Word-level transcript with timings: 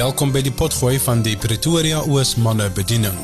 Welkom 0.00 0.30
by 0.32 0.40
die 0.40 0.52
potgooi 0.56 0.94
van 1.04 1.20
die 1.20 1.34
Pretoria 1.36 1.98
Oos 2.08 2.30
manne 2.40 2.70
bediening. 2.72 3.16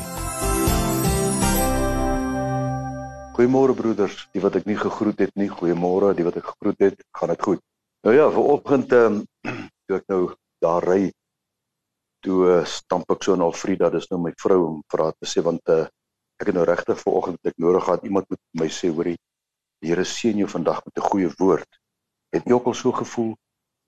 Goeiemôre 3.33 3.73
broeders, 3.79 4.19
die 4.35 4.43
wat 4.43 4.59
ek 4.59 4.67
nie 4.69 4.75
gegroet 4.77 5.23
het 5.23 5.33
nie. 5.41 5.47
Goeiemôre, 5.49 6.11
die 6.13 6.25
wat 6.27 6.37
ek 6.37 6.51
gegroet 6.51 6.83
het. 6.85 6.99
Gaan 7.17 7.33
dit 7.33 7.45
goed? 7.47 7.63
Nou 8.05 8.13
ja, 8.13 8.27
vanoggend 8.35 8.93
ehm 8.93 9.17
um, 9.17 9.55
toe 9.87 9.97
ek 9.97 10.05
nou 10.13 10.19
daar 10.61 10.85
ry, 10.85 10.99
toe 12.21 12.37
uh, 12.45 12.61
stamp 12.69 13.09
ek 13.15 13.25
so 13.25 13.39
na 13.39 13.49
Alfreda, 13.49 13.89
dis 13.97 14.05
nou 14.13 14.21
my 14.27 14.35
vrou 14.37 14.59
om 14.67 14.77
haar 14.93 15.17
te 15.17 15.31
sê 15.33 15.41
want 15.49 15.73
uh, 15.73 15.87
ek 16.37 16.51
het 16.51 16.59
nou 16.59 16.67
regtig 16.69 17.01
vanoggend 17.01 17.53
ek 17.53 17.57
nodig 17.57 17.89
gehad 17.89 18.05
iemand 18.05 18.29
moet 18.29 18.43
my 18.61 18.69
sê 18.69 18.93
hoorie, 18.93 19.17
die 19.81 19.95
Here 19.95 20.05
seën 20.05 20.45
jou 20.45 20.53
vandag 20.53 20.85
met 20.85 21.01
'n 21.01 21.09
goeie 21.09 21.33
woord. 21.41 21.81
Het 22.37 22.45
jy 22.45 22.53
ook 22.53 22.69
al 22.69 22.77
so 22.77 22.93
gevoel 23.01 23.33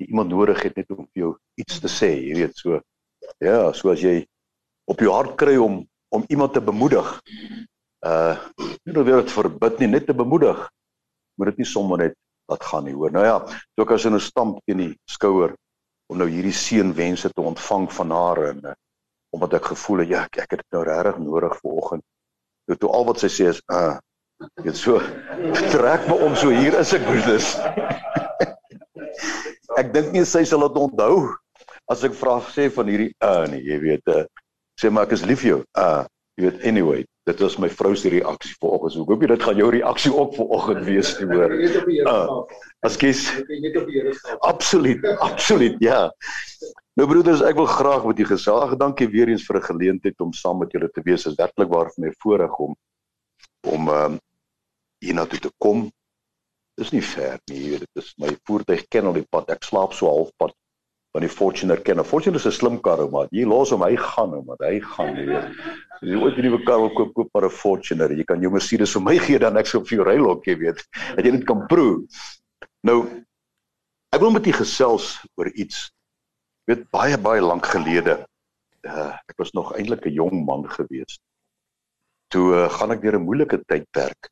iemand 0.08 0.32
nodig 0.32 0.62
het 0.64 0.76
net 0.80 0.92
om 0.96 1.06
vir 1.06 1.24
jou 1.24 1.32
iets 1.60 1.80
te 1.84 1.92
sê, 1.92 2.10
jy 2.30 2.36
weet 2.40 2.58
so. 2.58 2.80
Ja, 3.44 3.72
so 3.76 3.92
as 3.92 4.02
jy 4.04 4.24
op 4.90 5.02
jou 5.04 5.14
hart 5.14 5.36
kry 5.40 5.58
om 5.60 5.84
om 6.10 6.24
iemand 6.34 6.54
te 6.54 6.62
bemoedig. 6.62 7.10
Uh 8.06 8.38
nie 8.88 9.04
weer 9.06 9.22
dit 9.22 9.32
verbid 9.32 9.80
nie, 9.80 9.88
net 9.88 10.08
te 10.08 10.16
bemoedig. 10.18 10.58
Moet 11.38 11.52
dit 11.52 11.62
nie 11.62 11.70
sommer 11.70 12.00
net 12.02 12.16
laat 12.50 12.64
gaan 12.66 12.88
nie, 12.88 12.96
hoor. 12.98 13.12
Nou 13.14 13.26
ja, 13.26 13.36
so 13.76 13.86
ek 13.86 13.92
as 13.94 14.06
in 14.10 14.16
'n 14.18 14.20
stamp 14.20 14.64
teen 14.66 14.82
die 14.82 14.94
skouer 15.06 15.54
om 16.10 16.18
nou 16.18 16.28
hierdie 16.30 16.56
seënwense 16.56 17.30
te 17.30 17.42
ontvang 17.42 17.92
van 17.94 18.12
haar 18.12 18.44
en 18.50 18.62
uh, 18.66 18.74
omdat 19.30 19.54
ek 19.60 19.70
gevoel 19.74 20.02
het 20.02 20.10
ja, 20.10 20.24
ek, 20.26 20.38
ek 20.38 20.52
het 20.56 20.64
dit 20.64 20.72
nou 20.74 20.84
regtig 20.84 21.20
nodig 21.22 21.54
vir 21.62 21.72
oggend. 21.72 22.04
Toe 22.66 22.78
toe 22.78 22.90
al 22.90 23.06
wat 23.06 23.20
sy 23.20 23.30
sê 23.30 23.50
is 23.54 23.62
uh 23.70 23.98
Dit 24.64 24.78
so 24.80 25.02
trek 25.72 26.06
my 26.08 26.16
om 26.24 26.36
so 26.36 26.48
hier 26.48 26.78
is 26.80 26.94
ek 26.96 27.04
broeders. 27.04 27.58
Ek 29.80 29.94
dink 29.96 30.14
nie 30.14 30.26
sy 30.28 30.44
sal 30.48 30.66
dit 30.68 30.80
onthou 30.80 31.30
as 31.92 32.04
ek 32.06 32.16
vra 32.20 32.38
sê 32.54 32.70
van 32.74 32.90
hierdie 32.92 33.12
uh 33.26 33.46
nee, 33.50 33.64
jy 33.66 33.80
weet 33.84 34.14
uh 34.14 34.26
sê 34.80 34.92
maar 34.92 35.08
ek 35.08 35.18
is 35.18 35.26
lief 35.28 35.44
vir 35.44 35.56
jou. 35.56 35.62
Uh 35.78 36.04
jy 36.40 36.46
weet 36.46 36.62
anyway, 36.70 37.04
dit 37.28 37.42
was 37.44 37.58
my 37.60 37.68
vrou 37.70 37.92
se 38.00 38.10
reaksie 38.14 38.56
vanoggend. 38.62 38.94
So 38.94 39.04
ek 39.04 39.12
hoop 39.12 39.24
jy 39.26 39.30
dit 39.34 39.44
gaan 39.44 39.60
jou 39.60 39.70
reaksie 39.76 40.12
ook 40.14 40.38
vanoggend 40.38 40.86
wees 40.88 41.12
te 41.18 41.28
hoor. 41.28 41.56
Uh, 42.08 42.38
as 42.88 42.96
kies 43.00 43.26
die. 43.50 44.38
Absoluut, 44.48 45.04
absoluut, 45.26 45.76
ja. 45.84 46.06
Nou 47.00 47.08
broeders, 47.12 47.44
ek 47.44 47.60
wil 47.60 47.68
graag 47.70 48.08
met 48.08 48.22
julle 48.22 48.32
gesels. 48.32 48.78
Dankie 48.80 49.10
weer 49.12 49.32
eens 49.32 49.44
vir 49.48 49.60
'n 49.60 49.68
geleentheid 49.68 50.24
om 50.24 50.34
saam 50.34 50.64
met 50.64 50.72
julle 50.72 50.90
te 50.92 51.04
wees. 51.04 51.24
Dit 51.24 51.34
is 51.34 51.40
werklik 51.40 51.70
waar 51.70 51.92
vir 51.96 52.08
my 52.08 52.14
voorreg 52.24 52.56
om 52.60 52.76
om 53.68 53.90
um, 53.90 54.20
hiernatoe 55.04 55.40
te 55.40 55.52
kom. 55.58 55.90
Dis 56.80 56.94
nie 56.96 57.04
ver 57.04 57.40
nie, 57.52 57.60
jy 57.60 57.70
weet, 57.74 57.86
dit 57.88 58.02
is 58.04 58.14
my 58.24 58.32
voertuig 58.48 58.86
ken 58.94 59.10
al 59.10 59.18
die 59.18 59.28
pad. 59.28 59.50
Ek 59.52 59.66
slaap 59.68 59.96
so 59.98 60.08
halfpad 60.08 60.54
van 61.16 61.26
die 61.26 61.32
Fortuner 61.32 61.82
ken. 61.84 62.00
'n 62.00 62.08
Fortuner 62.08 62.40
is 62.40 62.46
'n 62.48 62.56
slim 62.56 62.78
kar, 62.80 63.02
maar 63.12 63.28
jy 63.32 63.46
los 63.46 63.72
hom, 63.74 63.84
hy 63.84 63.96
gaan 63.98 64.36
hom, 64.38 64.46
maar 64.46 64.62
hy 64.64 64.80
gaan, 64.80 65.16
jy 65.18 65.26
weet. 65.26 65.60
As 66.00 66.08
jy 66.08 66.16
ooit 66.16 66.38
'n 66.38 66.46
nuwe 66.46 66.64
kar 66.64 66.80
wil 66.80 66.94
koop, 66.96 67.14
koop 67.14 67.30
maar 67.34 67.46
'n 67.46 67.50
Fortuner. 67.50 68.12
Jy 68.12 68.24
kan 68.24 68.42
jou 68.42 68.52
Mercedes 68.52 68.94
vir 68.94 69.02
my 69.02 69.18
gee 69.18 69.40
dan 69.40 69.58
ek 69.58 69.68
sou 69.68 69.84
vir 69.84 69.98
jou 69.98 70.06
ry 70.06 70.18
lok, 70.18 70.46
jy 70.46 70.56
weet. 70.56 70.86
Dat 71.16 71.26
jy 71.26 71.32
dit 71.32 71.46
kan 71.46 71.68
proe. 71.68 72.08
Nou 72.84 73.26
ek 74.14 74.22
wil 74.22 74.32
met 74.32 74.48
u 74.48 74.52
gesels 74.52 75.20
oor 75.36 75.52
iets. 75.54 75.92
Jy 76.68 76.76
weet 76.76 76.92
baie 76.92 77.18
baie 77.18 77.42
lank 77.42 77.66
gelede. 77.66 78.26
Uh, 78.88 79.14
ek 79.28 79.38
was 79.38 79.52
nog 79.52 79.76
eintlik 79.76 80.06
'n 80.06 80.14
jong 80.14 80.46
man 80.46 80.70
gewees. 80.70 81.20
Toe 82.30 82.54
uh, 82.56 82.70
gaan 82.70 82.92
ek 82.92 83.02
deur 83.02 83.20
'n 83.20 83.26
moeilike 83.26 83.60
tydperk 83.68 84.30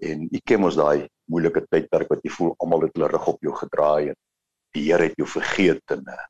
en 0.00 0.28
ek 0.32 0.44
ken 0.44 0.60
mos 0.60 0.76
daai 0.76 1.08
moeilike 1.30 1.64
tydperk 1.70 2.10
wat 2.12 2.22
jy 2.24 2.32
voel 2.34 2.54
almal 2.62 2.86
het 2.86 2.94
hulle 2.96 3.10
rug 3.12 3.26
op 3.34 3.42
jou 3.44 3.54
gedraai 3.56 4.12
en 4.12 4.18
die 4.74 4.86
Here 4.88 5.08
het 5.08 5.18
jou 5.20 5.26
vergeet 5.30 5.94
en 5.94 6.02
uh, 6.10 6.22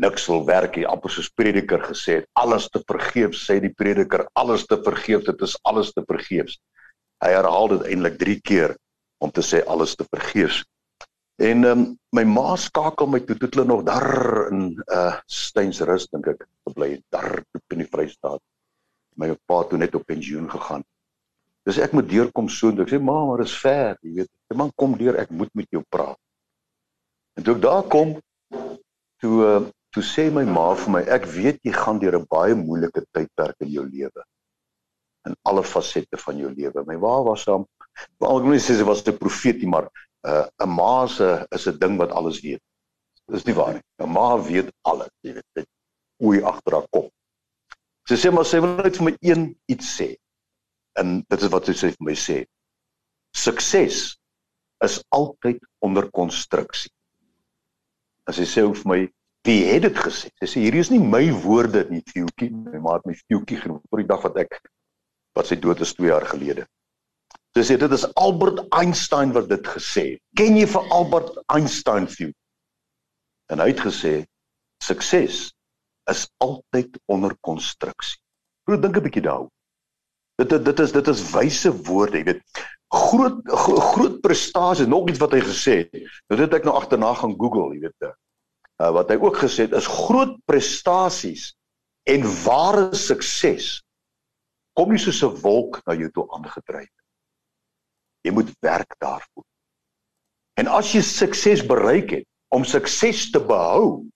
niks 0.00 0.26
wil 0.30 0.44
werk 0.48 0.76
nie. 0.78 0.86
Amper 0.88 1.12
soos 1.12 1.30
prediker 1.36 1.82
gesê 1.84 2.20
het 2.20 2.28
alles 2.38 2.68
te 2.72 2.82
vergeefs 2.88 3.42
sê 3.48 3.58
die 3.60 3.72
prediker 3.74 4.26
alles 4.38 4.66
te 4.70 4.78
vergeefs 4.84 5.26
dit 5.28 5.46
is 5.46 5.56
alles 5.68 5.92
te 5.96 6.04
vergeefs. 6.08 6.60
Hy 7.20 7.32
herhaal 7.34 7.74
dit 7.74 7.88
eintlik 7.90 8.20
3 8.22 8.36
keer 8.50 8.76
om 9.20 9.32
te 9.34 9.44
sê 9.44 9.64
alles 9.66 9.96
te 9.98 10.06
vergeefs. 10.08 10.62
En 11.40 11.64
um, 11.64 11.82
my 12.16 12.24
ma 12.28 12.54
skakel 12.60 13.08
my 13.08 13.20
toe 13.24 13.36
toe 13.40 13.48
hulle 13.50 13.66
nog 13.68 13.82
daar 13.88 14.48
in 14.52 14.70
uh 14.92 15.18
Steensrus 15.26 16.06
dink 16.12 16.30
ek 16.32 16.46
gebly 16.68 16.94
daar 17.12 17.40
in 17.72 17.82
die 17.82 17.88
Vrystaat. 17.88 18.40
My 19.20 19.34
pa 19.48 19.62
toe 19.68 19.80
net 19.80 19.96
op 19.98 20.06
pensioen 20.08 20.48
gegaan 20.52 20.86
Dis 21.68 21.78
ek 21.84 21.92
moet 21.92 22.08
deurkom 22.08 22.48
so 22.48 22.70
en 22.72 22.80
ek 22.82 22.92
sê 22.92 22.98
ma, 23.02 23.18
maar 23.28 23.42
dit 23.42 23.50
is 23.50 23.58
ver, 23.60 23.98
jy 24.02 24.14
weet. 24.20 24.30
Die 24.50 24.56
man 24.56 24.72
kom 24.80 24.96
deur, 25.00 25.18
ek 25.20 25.32
moet 25.36 25.52
met 25.58 25.68
jou 25.74 25.82
praat. 25.92 26.18
En 27.36 27.44
toe 27.44 27.54
ek 27.56 27.62
daar 27.64 27.84
kom, 27.92 28.14
toe 29.20 29.34
uh, 29.44 29.60
toe 29.94 30.04
sê 30.06 30.28
my 30.32 30.44
ma 30.46 30.70
vir 30.78 30.92
my, 30.94 31.02
ek 31.16 31.26
weet 31.34 31.58
jy 31.66 31.74
gaan 31.74 31.98
deur 32.00 32.16
'n 32.18 32.28
baie 32.30 32.54
moeilike 32.56 33.02
tydperk 33.12 33.66
in 33.66 33.72
jou 33.74 33.84
lewe. 33.84 34.24
In 35.28 35.36
alle 35.50 35.64
fasette 35.66 36.16
van 36.24 36.38
jou 36.38 36.50
lewe. 36.54 36.84
My 36.86 36.96
ma 36.96 37.14
was 37.28 37.44
hom, 37.50 37.66
wel 38.22 38.40
ek 38.40 38.48
moet 38.48 38.64
sê 38.64 38.78
sy 38.78 38.86
was 38.88 39.04
'n 39.04 39.18
profeet, 39.18 39.62
maar 39.66 39.90
uh, 40.24 40.46
'n 40.46 40.68
uh, 40.68 40.70
ma 40.78 41.06
se 41.06 41.46
is 41.52 41.68
'n 41.68 41.78
ding 41.78 41.98
wat 41.98 42.14
alles 42.16 42.40
weet. 42.40 42.62
Dis 43.30 43.44
nie 43.44 43.54
waar 43.54 43.74
nie. 43.74 43.84
'n 44.00 44.08
Ma 44.08 44.38
weet 44.38 44.72
alles, 44.82 45.12
jy 45.22 45.34
weet. 45.34 45.48
Dit 45.54 45.68
oei 46.24 46.42
agter 46.42 46.72
haar 46.72 46.88
kop. 46.90 47.12
Sy 48.08 48.16
sê 48.16 48.32
maar 48.32 48.46
sy 48.48 48.60
wil 48.60 48.76
net 48.80 48.96
vir 48.96 49.04
my 49.04 49.14
een 49.20 49.54
iets 49.68 49.96
sê 50.00 50.16
en 50.98 51.20
dit 51.22 51.42
is 51.42 51.52
wat 51.52 51.70
sy 51.70 51.92
vir 51.92 52.06
my 52.06 52.16
sê. 52.18 52.38
Sukses 53.36 54.00
is 54.84 54.98
altyd 55.14 55.60
onder 55.84 56.08
konstruksie. 56.10 56.90
As 58.28 58.40
sy 58.40 58.46
sê 58.48 58.64
vir 58.64 58.88
my, 58.88 59.00
wie 59.46 59.62
het 59.68 59.84
dit 59.86 59.96
gesê? 59.96 60.30
Sy 60.40 60.48
sê 60.48 60.64
hierdie 60.64 60.82
is 60.84 60.90
nie 60.92 61.00
my 61.02 61.22
woorde 61.44 61.86
nie, 61.90 62.02
Fiukie, 62.10 62.50
my 62.50 62.82
ma 62.82 62.98
het 62.98 63.06
my 63.08 63.16
Fiukie 63.22 63.60
genoem 63.60 63.80
vir 63.90 64.02
die 64.02 64.10
dag 64.10 64.24
wat 64.26 64.42
ek 64.44 64.58
wat 65.38 65.46
sy 65.46 65.60
dood 65.62 65.80
is 65.84 65.94
2 65.94 66.10
jaar 66.10 66.26
gelede. 66.26 66.66
Sy 67.56 67.64
sê 67.66 67.76
dit 67.80 67.92
is 67.94 68.06
Albert 68.20 68.60
Einstein 68.78 69.32
wat 69.34 69.48
dit 69.50 69.70
gesê 69.74 70.04
het. 70.14 70.22
Ken 70.38 70.58
jy 70.58 70.66
vir 70.70 70.90
Albert 70.94 71.38
Einstein, 71.54 72.06
Fiukie? 72.10 72.36
En 73.50 73.62
hy 73.62 73.72
het 73.72 73.82
gesê 73.82 74.12
sukses 74.84 75.48
is 76.10 76.26
altyd 76.42 76.98
onder 77.10 77.34
konstruksie. 77.46 78.18
Probeer 78.64 78.82
dink 78.82 78.96
'n 78.96 79.04
bietjie 79.06 79.26
daaroor. 79.26 79.50
Dit 80.40 80.52
dit 80.64 80.78
is 80.80 80.92
dit 80.92 81.08
is 81.12 81.22
wyse 81.34 81.70
woorde, 81.84 82.20
jy 82.20 82.24
weet. 82.30 82.62
Groot 82.90 83.40
groot 83.92 84.16
prestasie, 84.24 84.86
nog 84.88 85.10
iets 85.10 85.20
wat 85.20 85.34
hy 85.36 85.42
gesê 85.44 85.76
het. 85.82 86.00
Nou 86.30 86.38
dit 86.40 86.56
ek 86.56 86.66
nou 86.66 86.74
agterna 86.78 87.12
gaan 87.18 87.36
Google, 87.38 87.74
jy 87.76 87.84
weet. 87.84 88.08
Uh, 88.80 88.88
wat 88.96 89.12
hy 89.12 89.18
ook 89.20 89.36
gesê 89.42 89.66
het 89.66 89.76
is 89.76 89.88
groot 89.90 90.38
prestasies 90.48 91.50
en 92.08 92.24
ware 92.46 92.88
sukses 92.96 93.82
kom 94.78 94.94
nie 94.94 95.02
soos 95.02 95.20
'n 95.26 95.36
wolk 95.42 95.82
na 95.84 95.94
jou 95.98 96.08
toe 96.14 96.24
aangedryf 96.32 96.88
nie. 96.88 97.06
Jy 98.24 98.32
moet 98.32 98.54
werk 98.64 98.96
daarvoor. 98.98 99.44
En 100.56 100.66
as 100.66 100.94
jy 100.94 101.02
sukses 101.04 101.60
bereik 101.66 102.10
het, 102.10 102.26
om 102.48 102.64
sukses 102.64 103.30
te 103.30 103.40
behou, 103.40 104.08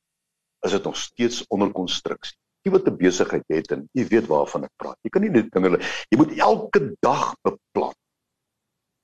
is 0.65 0.73
dit 0.73 0.85
nog 0.85 0.97
steeds 0.97 1.45
onder 1.49 1.71
konstruksie 1.73 2.39
jy 2.65 2.73
wat 2.73 2.89
'n 2.89 2.97
besigheid 2.97 3.45
het 3.53 3.73
en 3.73 3.89
jy 3.93 4.05
weet 4.09 4.27
waarvan 4.27 4.65
ek 4.65 4.73
praat. 4.81 4.99
Jy 5.05 5.11
kan 5.11 5.23
nie 5.23 5.31
net 5.31 5.51
dinge 5.53 5.81
jy 6.11 6.17
moet 6.19 6.33
elke 6.39 6.81
dag 7.01 7.35
beplan. 7.45 7.95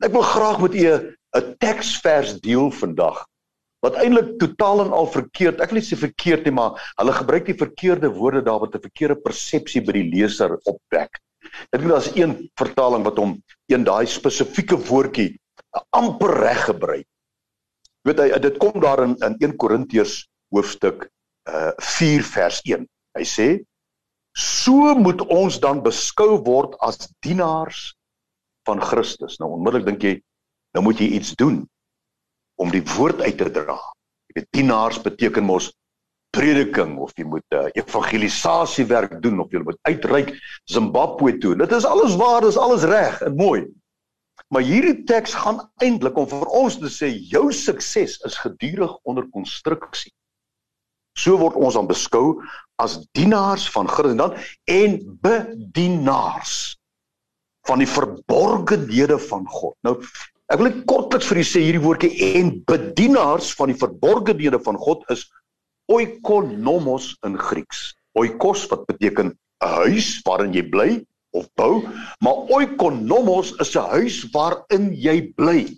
Ek 0.00 0.12
wil 0.12 0.22
graag 0.22 0.60
met 0.60 0.74
u 0.74 0.84
'n 1.36 1.56
teksvers 1.58 2.40
deel 2.40 2.70
vandag 2.70 3.26
wat 3.84 3.96
eintlik 3.96 4.38
totaal 4.38 4.84
en 4.84 4.92
al 4.92 5.06
verkeerd. 5.06 5.60
Ek 5.60 5.70
wil 5.70 5.80
nie 5.80 5.86
sê 5.88 5.96
verkeerd 5.96 6.44
nie, 6.44 6.52
maar 6.52 6.76
hulle 6.96 7.12
gebruik 7.12 7.46
die 7.46 7.56
verkeerde 7.56 8.08
woorde 8.12 8.42
daar 8.42 8.60
wat 8.60 8.74
'n 8.74 8.86
verkeerde 8.88 9.16
persepsie 9.16 9.80
by 9.80 9.92
die 9.92 10.08
leser 10.08 10.58
opwek. 10.64 11.20
Ek 11.72 11.80
dink 11.80 11.92
daar's 11.92 12.12
een 12.16 12.50
vertaling 12.60 13.04
wat 13.04 13.16
hom 13.16 13.42
een 13.68 13.84
daai 13.84 14.06
spesifieke 14.06 14.76
woordjie 14.76 15.38
amper 15.96 16.34
reg 16.40 16.64
gebruik. 16.64 17.06
Jy 18.04 18.12
weet 18.12 18.20
hy 18.20 18.38
dit 18.38 18.58
kom 18.58 18.80
daar 18.80 19.02
in 19.04 19.16
in 19.20 19.36
1 19.38 19.56
Korintiërs 19.56 20.28
hoofstuk 20.52 21.08
uh 21.48 21.72
4 21.76 22.22
vers 22.22 22.60
1. 22.64 22.86
Hy 23.20 23.26
sê 23.28 23.48
so 24.36 24.94
moet 24.96 25.20
ons 25.28 25.58
dan 25.60 25.82
beskou 25.84 26.38
word 26.46 26.76
as 26.86 27.10
dienaars 27.24 27.90
van 28.68 28.80
Christus. 28.80 29.38
Nou 29.40 29.52
onmiddellik 29.56 29.88
dink 29.90 30.06
jy 30.06 30.14
nou 30.76 30.86
moet 30.86 31.02
jy 31.02 31.10
iets 31.18 31.34
doen 31.36 31.64
om 32.60 32.70
die 32.72 32.84
woord 32.96 33.20
uit 33.24 33.36
te 33.40 33.50
dra. 33.52 33.76
Jy 34.30 34.38
weet 34.38 34.50
dienaars 34.56 35.00
beteken 35.02 35.46
mos 35.48 35.70
prediking 36.30 36.94
of 37.02 37.12
jy 37.18 37.26
moet 37.26 37.56
uh, 37.56 37.64
eh, 37.66 37.82
evangelisasie 37.82 38.86
werk 38.90 39.16
doen 39.24 39.40
of 39.42 39.50
jy 39.50 39.64
moet 39.66 39.78
uitreik 39.88 40.32
Zimbabwe 40.70 41.34
toe. 41.42 41.56
Dit 41.58 41.74
is 41.74 41.88
alles 41.88 42.14
waar, 42.20 42.44
dis 42.46 42.58
alles 42.60 42.86
reg 42.86 43.18
en 43.26 43.36
mooi. 43.36 43.64
Maar 44.50 44.64
hierdie 44.66 45.02
teks 45.06 45.34
gaan 45.42 45.60
eintlik 45.82 46.16
om 46.18 46.28
vir 46.30 46.48
ons 46.54 46.78
te 46.78 46.90
sê 46.90 47.10
jou 47.32 47.50
sukses 47.54 48.16
is 48.26 48.38
gedurig 48.44 48.94
onder 49.06 49.26
konstruksie. 49.34 50.12
So 51.18 51.36
word 51.40 51.58
ons 51.58 51.76
dan 51.76 51.90
beskou 51.90 52.40
as 52.80 52.98
dienaars 53.16 53.68
van 53.74 53.88
Christus 53.88 54.52
en 54.70 54.98
bedienaars 55.22 56.54
van 57.68 57.82
die 57.82 57.88
verborgenhede 57.88 59.18
van 59.28 59.46
God. 59.48 59.76
Nou 59.86 59.98
ek 60.50 60.58
wil 60.58 60.70
net 60.70 60.80
kortliks 60.90 61.28
vir 61.30 61.42
u 61.42 61.44
sê 61.46 61.62
hierdie 61.62 61.84
woordjie 61.84 62.32
en 62.40 62.56
bedienaars 62.66 63.52
van 63.58 63.70
die 63.70 63.78
verborgenhede 63.78 64.58
van 64.64 64.80
God 64.80 65.04
is 65.14 65.28
oikonomos 65.90 67.12
in 67.26 67.36
Grieks. 67.38 67.92
Oikos 68.18 68.66
wat 68.72 68.86
beteken 68.88 69.30
'n 69.30 69.74
huis 69.84 70.18
waarin 70.26 70.54
jy 70.54 70.64
bly 70.70 70.90
of 71.36 71.46
bou, 71.54 71.82
maar 72.24 72.48
oikonomos 72.50 73.52
is 73.62 73.76
'n 73.76 73.86
huis 73.94 74.24
waarin 74.34 74.90
jy 74.94 75.32
bly. 75.36 75.68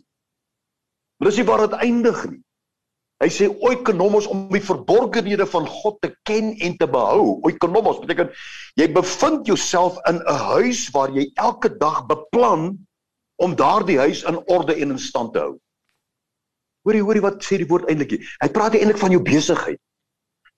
Maar 1.19 1.29
dis 1.29 1.37
nie 1.39 1.47
waar 1.47 1.69
dit 1.69 1.79
eindig 1.81 2.31
nie. 2.31 2.43
Hy 3.23 3.29
sê 3.31 3.47
oikonomos 3.63 4.27
om 4.27 4.49
die 4.51 4.63
verborgenhede 4.63 5.47
van 5.47 5.67
God 5.71 6.01
te 6.03 6.11
ken 6.27 6.57
en 6.59 6.73
te 6.79 6.89
behou. 6.91 7.39
Oikonomos 7.47 8.01
beteken 8.03 8.33
jy 8.81 8.89
bevind 8.91 9.47
jouself 9.47 10.01
in 10.11 10.19
'n 10.19 10.39
huis 10.51 10.89
waar 10.91 11.13
jy 11.15 11.31
elke 11.39 11.71
dag 11.79 12.03
beplan 12.11 12.73
om 13.39 13.55
daardie 13.55 13.99
huis 13.99 14.25
in 14.27 14.43
orde 14.51 14.75
en 14.75 14.91
in 14.91 14.99
stand 14.99 15.33
te 15.33 15.39
hou. 15.39 15.55
Hoorie, 16.83 17.03
hoorie 17.03 17.23
wat 17.23 17.45
sê 17.47 17.61
die 17.63 17.69
woord 17.71 17.87
eintlik? 17.87 18.19
Hy 18.43 18.49
praat 18.51 18.75
eintlik 18.75 18.99
van 18.99 19.15
jou 19.15 19.23
besigheid. 19.23 19.79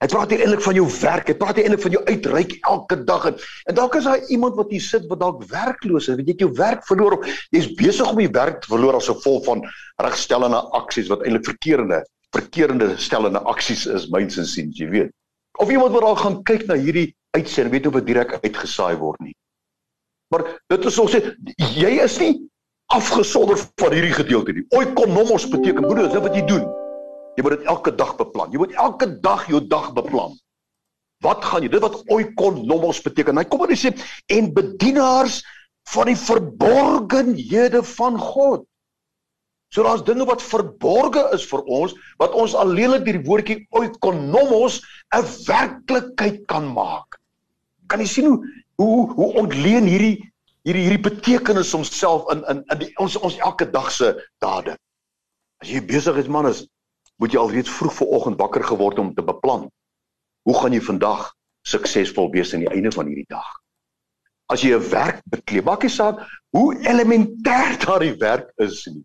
Hy 0.00 0.08
praat 0.08 0.32
eintlik 0.32 0.64
van 0.64 0.74
jou 0.74 0.86
werk. 1.00 1.28
Hy 1.28 1.36
praat 1.40 1.60
eintlik 1.60 1.84
van 1.84 1.92
jou 1.92 2.02
uitreik 2.04 2.56
elke 2.64 2.96
dag. 3.04 3.26
En, 3.28 3.36
dalk 3.76 3.94
is 3.94 4.08
daar 4.08 4.24
iemand 4.32 4.56
wat 4.56 4.72
hier 4.72 4.80
sit 4.80 5.04
wat 5.12 5.20
dalk 5.20 5.44
werkloos 5.52 6.08
is. 6.08 6.16
Weet 6.16 6.32
jy, 6.32 6.36
jou 6.46 6.52
werk 6.56 6.84
verloor 6.88 7.18
of 7.18 7.28
jy's 7.52 7.68
besig 7.76 8.08
om 8.08 8.20
jou 8.20 8.32
werk 8.32 8.60
te 8.64 8.72
verloor 8.72 8.96
as 8.96 9.12
gevolg 9.12 9.44
van 9.44 9.64
regstellende 10.00 10.64
aksies 10.80 11.12
wat 11.12 11.24
eintlik 11.28 11.44
verkeerde 11.52 12.02
verkeerde 12.34 12.94
stellende 13.00 13.42
aksies 13.50 13.86
is, 13.86 14.08
myns 14.12 14.38
en 14.40 14.48
siens, 14.48 14.78
jy 14.78 14.88
weet. 14.92 15.14
Of 15.62 15.70
iemand 15.70 15.94
wat 15.94 16.06
al 16.06 16.18
gaan 16.18 16.40
kyk 16.46 16.66
na 16.68 16.76
hierdie 16.78 17.12
uitsending, 17.36 17.72
weet 17.74 17.86
of 17.90 17.98
dit 18.00 18.10
direk 18.10 18.36
uitgesaai 18.42 18.96
word 18.98 19.22
nie. 19.22 19.34
Maar 20.34 20.46
dit 20.72 20.86
is 20.90 20.98
ons 20.98 21.14
sê 21.14 21.20
jy 21.78 21.92
is 22.02 22.18
nie 22.22 22.32
afgesonder 22.94 23.58
van 23.80 23.94
hierdie 23.94 24.14
gedeelte 24.14 24.54
nie. 24.56 24.64
Oikonomos 24.74 25.46
beteken 25.52 25.86
broer, 25.86 26.08
dis 26.08 26.24
wat 26.24 26.34
jy 26.36 26.44
doen. 26.48 26.64
Jy 27.34 27.44
moet 27.44 27.56
dit 27.58 27.68
elke 27.70 27.94
dag 27.98 28.14
beplan. 28.18 28.52
Jy 28.54 28.62
moet 28.62 28.74
elke 28.78 29.08
dag 29.22 29.46
jou 29.50 29.60
dag 29.70 29.90
beplan. 29.96 30.34
Wat 31.24 31.44
gaan 31.46 31.64
jy? 31.64 31.70
Dit 31.72 31.82
wat 31.82 32.02
oikonomos 32.12 33.00
beteken. 33.02 33.40
Hy 33.40 33.46
kom 33.48 33.64
en 33.64 33.72
hy 33.72 33.78
sê 33.78 33.94
en 34.34 34.52
bedienaars 34.54 35.40
van 35.94 36.10
die 36.10 36.18
verborgenhede 36.18 37.82
van 37.94 38.18
God. 38.20 38.66
So 39.74 39.82
daar's 39.82 40.04
dinge 40.06 40.24
wat 40.28 40.42
verborge 40.42 41.22
is 41.34 41.44
vir 41.50 41.64
ons 41.66 41.94
wat 42.22 42.34
ons 42.38 42.52
alleenlik 42.54 43.02
deur 43.06 43.16
die 43.18 43.26
woordjie 43.26 43.56
oikonomos 43.74 44.76
'n 45.18 45.24
werklikheid 45.48 46.44
kan 46.46 46.68
maak. 46.76 47.18
Kan 47.90 47.98
jy 48.00 48.06
sien 48.06 48.28
hoe 48.28 48.38
hoe 48.78 49.14
hoe 49.18 49.32
ontleen 49.42 49.88
hierdie 49.90 50.30
hierdie 50.62 50.84
hierdie 50.86 51.02
betekenis 51.06 51.72
homself 51.74 52.30
in 52.30 52.44
in 52.52 52.62
in 52.70 52.78
die, 52.84 52.92
ons 53.02 53.16
ons 53.16 53.38
elke 53.38 53.66
dag 53.70 53.90
se 53.90 54.12
dade. 54.38 54.76
As 55.58 55.72
jy 55.72 55.82
besig 55.82 56.20
is 56.22 56.28
man 56.28 56.46
is, 56.46 56.60
moet 57.18 57.34
jy 57.34 57.40
alreeds 57.42 57.70
vroeg 57.70 57.96
vooroggend 57.98 58.38
wakker 58.38 58.62
geword 58.64 58.98
om 58.98 59.10
te 59.14 59.24
beplan. 59.26 59.66
Hoe 60.46 60.54
gaan 60.60 60.72
jy 60.72 60.80
vandag 60.86 61.32
suksesvol 61.66 62.30
wees 62.30 62.54
aan 62.54 62.62
die 62.62 62.70
einde 62.70 62.92
van 62.94 63.10
hierdie 63.10 63.26
dag? 63.28 63.50
As 64.46 64.62
jy 64.62 64.70
'n 64.78 64.86
werk 64.90 65.18
bekleed, 65.34 65.64
maak 65.64 65.82
nie 65.82 65.90
saak 65.90 66.22
hoe 66.54 66.78
elementêr 66.86 67.74
daardie 67.82 68.14
werk 68.22 68.54
is 68.62 68.86
nie. 68.86 69.02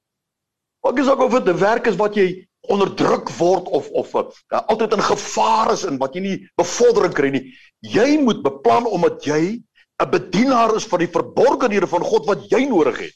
Maak 0.83 0.95
nie 0.95 1.05
saak 1.07 1.19
of 1.19 1.31
dit 1.31 1.49
'n 1.51 1.59
werk 1.59 1.87
is 1.87 1.97
wat 1.99 2.15
jy 2.15 2.47
onderdruk 2.69 3.29
word 3.37 3.67
of 3.67 3.89
of 3.89 4.13
uh, 4.15 4.23
altyd 4.67 4.93
in 4.93 5.03
gevaar 5.03 5.71
is 5.73 5.83
en 5.87 5.97
wat 5.97 6.15
jy 6.15 6.21
nie 6.21 6.37
bevordering 6.59 7.13
kry 7.13 7.31
nie. 7.33 7.45
Jy 7.81 8.19
moet 8.23 8.43
beplan 8.43 8.85
omdat 8.85 9.25
jy 9.25 9.59
'n 9.99 10.11
bedienaar 10.11 10.75
is 10.75 10.87
van 10.87 10.99
die 10.99 11.11
verborgenhede 11.11 11.87
van 11.87 12.03
God 12.03 12.25
wat 12.25 12.47
jy 12.51 12.65
nodig 12.65 12.99
het. 12.99 13.15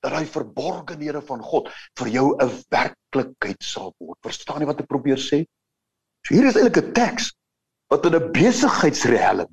Dat 0.00 0.12
hy 0.12 0.24
verborgenhede 0.24 1.20
van 1.20 1.42
God 1.42 1.68
vir 1.98 2.08
jou 2.08 2.36
'n 2.36 2.50
werklikheid 2.70 3.62
sal 3.62 3.92
word. 3.98 4.18
Verstaan 4.22 4.60
jy 4.60 4.66
wat 4.66 4.80
ek 4.80 4.88
probeer 4.88 5.18
sê? 5.18 5.44
So 6.24 6.34
hier 6.34 6.46
is 6.46 6.56
eintlik 6.56 6.84
'n 6.84 6.92
teks 6.92 7.32
wat 7.90 8.06
in 8.06 8.14
'n 8.14 8.32
besigheidsriem 8.32 9.48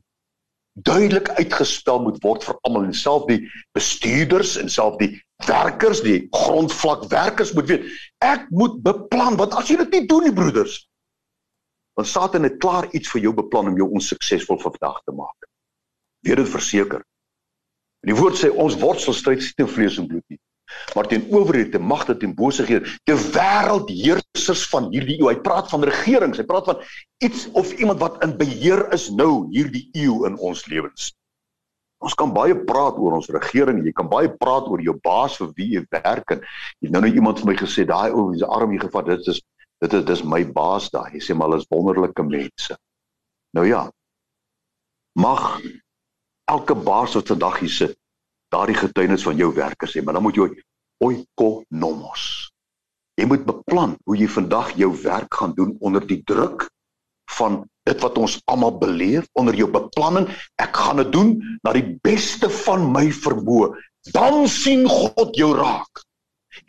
duidelik 0.76 1.30
uitgespel 1.40 2.02
moet 2.04 2.18
word 2.24 2.44
vir 2.44 2.58
almal 2.68 2.84
en 2.88 2.96
self 2.96 3.28
die 3.30 3.46
bestuurders 3.76 4.56
en 4.60 4.70
self 4.72 4.98
die 5.00 5.14
werkers, 5.48 6.02
die 6.04 6.28
grondvlak 6.36 7.08
werkers 7.12 7.54
moet 7.56 7.70
weet, 7.72 7.88
ek 8.24 8.50
moet 8.52 8.82
beplan. 8.84 9.40
Want 9.40 9.56
as 9.56 9.72
jy 9.72 9.80
dit 9.84 9.96
nie 9.96 10.06
doen 10.12 10.28
nie 10.28 10.36
broeders, 10.36 10.82
dan 11.96 12.08
Satan 12.08 12.44
het 12.44 12.60
klaar 12.60 12.90
iets 12.92 13.12
vir 13.14 13.28
jou 13.28 13.34
beplan 13.36 13.72
om 13.72 13.78
jou 13.80 13.88
onsuksesvol 13.96 14.60
vir 14.60 14.76
vandag 14.76 15.00
te 15.04 15.16
maak. 15.16 15.48
Weet 16.28 16.42
dit 16.42 16.52
verseker. 16.52 17.06
Die 18.06 18.16
woord 18.16 18.38
sê 18.38 18.52
ons 18.52 18.76
worselstryd 18.82 19.42
is 19.42 19.54
teen 19.56 19.70
vlees 19.72 19.96
en 20.02 20.10
bloed 20.10 20.26
nie, 20.30 20.40
maar 20.96 21.08
teen 21.08 21.28
owerhede, 21.32 21.80
magte 21.80 22.16
en 22.20 22.36
bosighede, 22.36 22.90
te 23.04 23.16
wêreldheersers 23.36 24.66
van 24.72 24.90
hierdie 24.94 25.20
eeu. 25.20 25.30
Hy 25.30 25.38
praat 25.46 25.70
van 25.72 25.86
regerings, 25.88 26.40
hy 26.42 26.48
praat 26.48 26.70
van 26.72 26.82
iets 27.24 27.48
of 27.54 27.74
iemand 27.80 28.02
wat 28.02 28.24
in 28.26 28.38
beheer 28.40 28.86
is 28.96 29.10
nou 29.14 29.46
hierdie 29.54 29.88
eeu 29.94 30.24
in 30.30 30.38
ons 30.38 30.66
lewens. 30.72 31.14
Ons 32.06 32.16
kan 32.20 32.34
baie 32.36 32.56
praat 32.68 32.98
oor 33.02 33.16
ons 33.18 33.30
regering, 33.34 33.82
jy 33.86 33.94
kan 33.96 34.10
baie 34.12 34.30
praat 34.30 34.68
oor 34.70 34.82
jou 34.84 34.94
baas 35.06 35.38
vir 35.40 35.52
wie 35.58 35.70
jy 35.78 35.84
werk 35.96 36.36
en 36.36 36.44
jy 36.84 36.92
nou 36.94 37.02
nou 37.06 37.12
iemand 37.12 37.40
vir 37.42 37.50
my 37.50 37.56
gesê 37.60 37.86
daai 37.88 38.12
ou 38.12 38.30
wie 38.32 38.42
se 38.42 38.50
arm 38.58 38.74
jy 38.76 38.82
gevat, 38.84 39.14
dit 39.14 39.32
is 39.34 39.42
dit 39.84 39.94
is 39.94 40.06
dis 40.08 40.24
my 40.24 40.42
baas 40.56 40.90
daai. 40.94 41.16
Hy 41.16 41.22
sê 41.24 41.36
maar 41.36 41.50
hulle 41.50 41.64
is 41.64 41.70
wonderlike 41.72 42.24
mense. 42.24 42.78
Nou 43.56 43.66
ja. 43.68 43.86
Mag 45.20 45.62
elke 46.52 46.76
baas 46.76 47.16
wat 47.18 47.32
vandag 47.32 47.60
hier 47.64 47.74
sit, 47.74 47.98
daardie 48.56 48.80
getuienis 48.80 49.26
van 49.28 49.38
jou 49.40 49.52
werkers 49.56 49.96
sê, 49.96 50.04
maar 50.04 50.18
dan 50.18 50.26
moet 50.26 50.40
jy 50.40 50.50
oikonomos. 51.04 52.26
Jy 53.20 53.28
moet 53.32 53.46
beplan 53.48 53.96
hoe 54.08 54.18
jy 54.20 54.28
vandag 54.32 54.74
jou 54.80 54.92
werk 55.04 55.38
gaan 55.40 55.54
doen 55.56 55.76
onder 55.80 56.04
die 56.08 56.22
druk 56.28 56.68
van 57.38 57.64
dit 57.88 58.02
wat 58.04 58.18
ons 58.20 58.38
almal 58.52 58.76
beleef 58.82 59.28
onder 59.40 59.56
jou 59.56 59.68
beplanning. 59.72 60.28
Ek 60.62 60.76
gaan 60.76 61.00
dit 61.04 61.12
doen 61.14 61.36
na 61.64 61.74
die 61.76 61.96
beste 62.06 62.50
van 62.64 62.90
my 62.92 63.08
vermoë. 63.14 63.72
Dan 64.14 64.46
sien 64.52 64.86
God 64.90 65.38
jou 65.38 65.54
raak. 65.58 66.04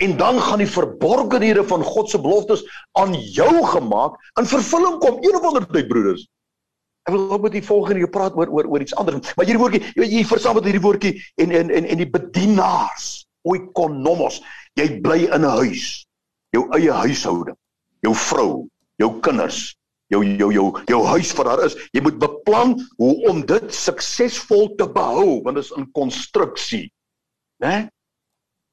En 0.02 0.16
dan 0.18 0.40
gaan 0.42 0.62
die 0.62 0.70
verborgenhede 0.70 1.62
van 1.66 1.84
God 1.86 2.10
se 2.10 2.20
beloftes 2.20 2.64
aan 2.98 3.14
jou 3.14 3.52
gemaak 3.66 4.18
in 4.40 4.48
vervulling 4.50 4.98
kom. 5.02 5.20
Een 5.22 5.38
of 5.38 5.46
ander 5.50 5.66
tyd 5.70 5.88
broeders. 5.90 6.26
Ek 7.06 7.14
wil 7.14 7.30
ook 7.30 7.42
met 7.46 7.54
die 7.54 7.62
volgende 7.62 8.02
jy 8.02 8.10
praat 8.10 8.34
oor 8.34 8.50
oor 8.50 8.66
oor 8.66 8.82
iets 8.82 8.94
anders. 8.98 9.34
Maar 9.38 9.46
hierdie 9.46 9.62
woordjie, 9.62 9.82
jy, 9.94 10.08
jy 10.16 10.24
versamel 10.26 10.64
hierdie 10.66 10.82
woordjie 10.82 11.12
en 11.42 11.54
en 11.54 11.70
en 11.70 11.86
en 11.86 12.00
die 12.02 12.10
bedienaars, 12.10 13.26
oikonomos. 13.46 14.40
Jy 14.74 14.88
bly 15.04 15.20
in 15.30 15.46
'n 15.46 15.56
huis. 15.62 16.06
Jou 16.50 16.66
eie 16.74 16.90
huishouding. 16.90 17.56
Jou 18.02 18.14
vrou, 18.14 18.66
jou 18.98 19.10
kinders, 19.20 19.76
jou 20.10 20.22
jou 20.24 20.50
jou 20.52 20.66
jou 20.86 21.00
huis 21.06 21.32
wat 21.38 21.46
daar 21.46 21.64
is. 21.64 21.78
Jy 21.92 22.02
moet 22.02 22.18
beplan 22.18 22.74
hoe 22.98 23.14
om 23.30 23.46
dit 23.46 23.74
suksesvol 23.74 24.74
te 24.74 24.88
behou 24.90 25.42
want 25.42 25.56
dit 25.56 25.64
is 25.64 25.74
in 25.78 25.90
konstruksie. 25.92 26.90
Né? 27.62 27.88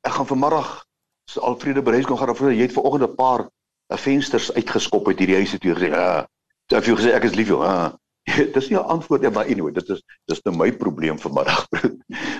Ek 0.02 0.18
gaan 0.18 0.28
vanmiddag 0.28 0.86
so 1.30 1.40
Alfrede 1.42 1.82
Bereis 1.82 2.06
gaan 2.06 2.36
vir 2.36 2.52
jy 2.52 2.66
het 2.68 2.74
vanoggend 2.76 3.10
'n 3.10 3.16
paar 3.16 3.50
eh, 3.90 3.98
vensters 3.98 4.52
uitgeskop 4.54 5.08
uit 5.08 5.20
hierdie 5.20 5.36
huis 5.36 5.54
toe 5.54 5.76
gesê. 5.76 5.90
Ja. 5.90 6.28
Jy 6.68 6.78
het 6.78 7.00
gesê 7.00 7.14
ek 7.14 7.24
is 7.24 7.36
lief 7.36 7.48
jou. 7.48 7.64
Ja. 7.64 7.94
dis 8.56 8.70
nie 8.70 8.78
'n 8.80 8.90
antwoord 8.96 9.22
nie, 9.22 9.32
maar 9.32 9.46
anyway, 9.46 9.72
dit 9.72 9.90
is 9.90 10.04
dis 10.32 10.44
nou 10.44 10.56
my 10.56 10.72
probleem 10.72 11.20
vanmiddag. 11.20 11.66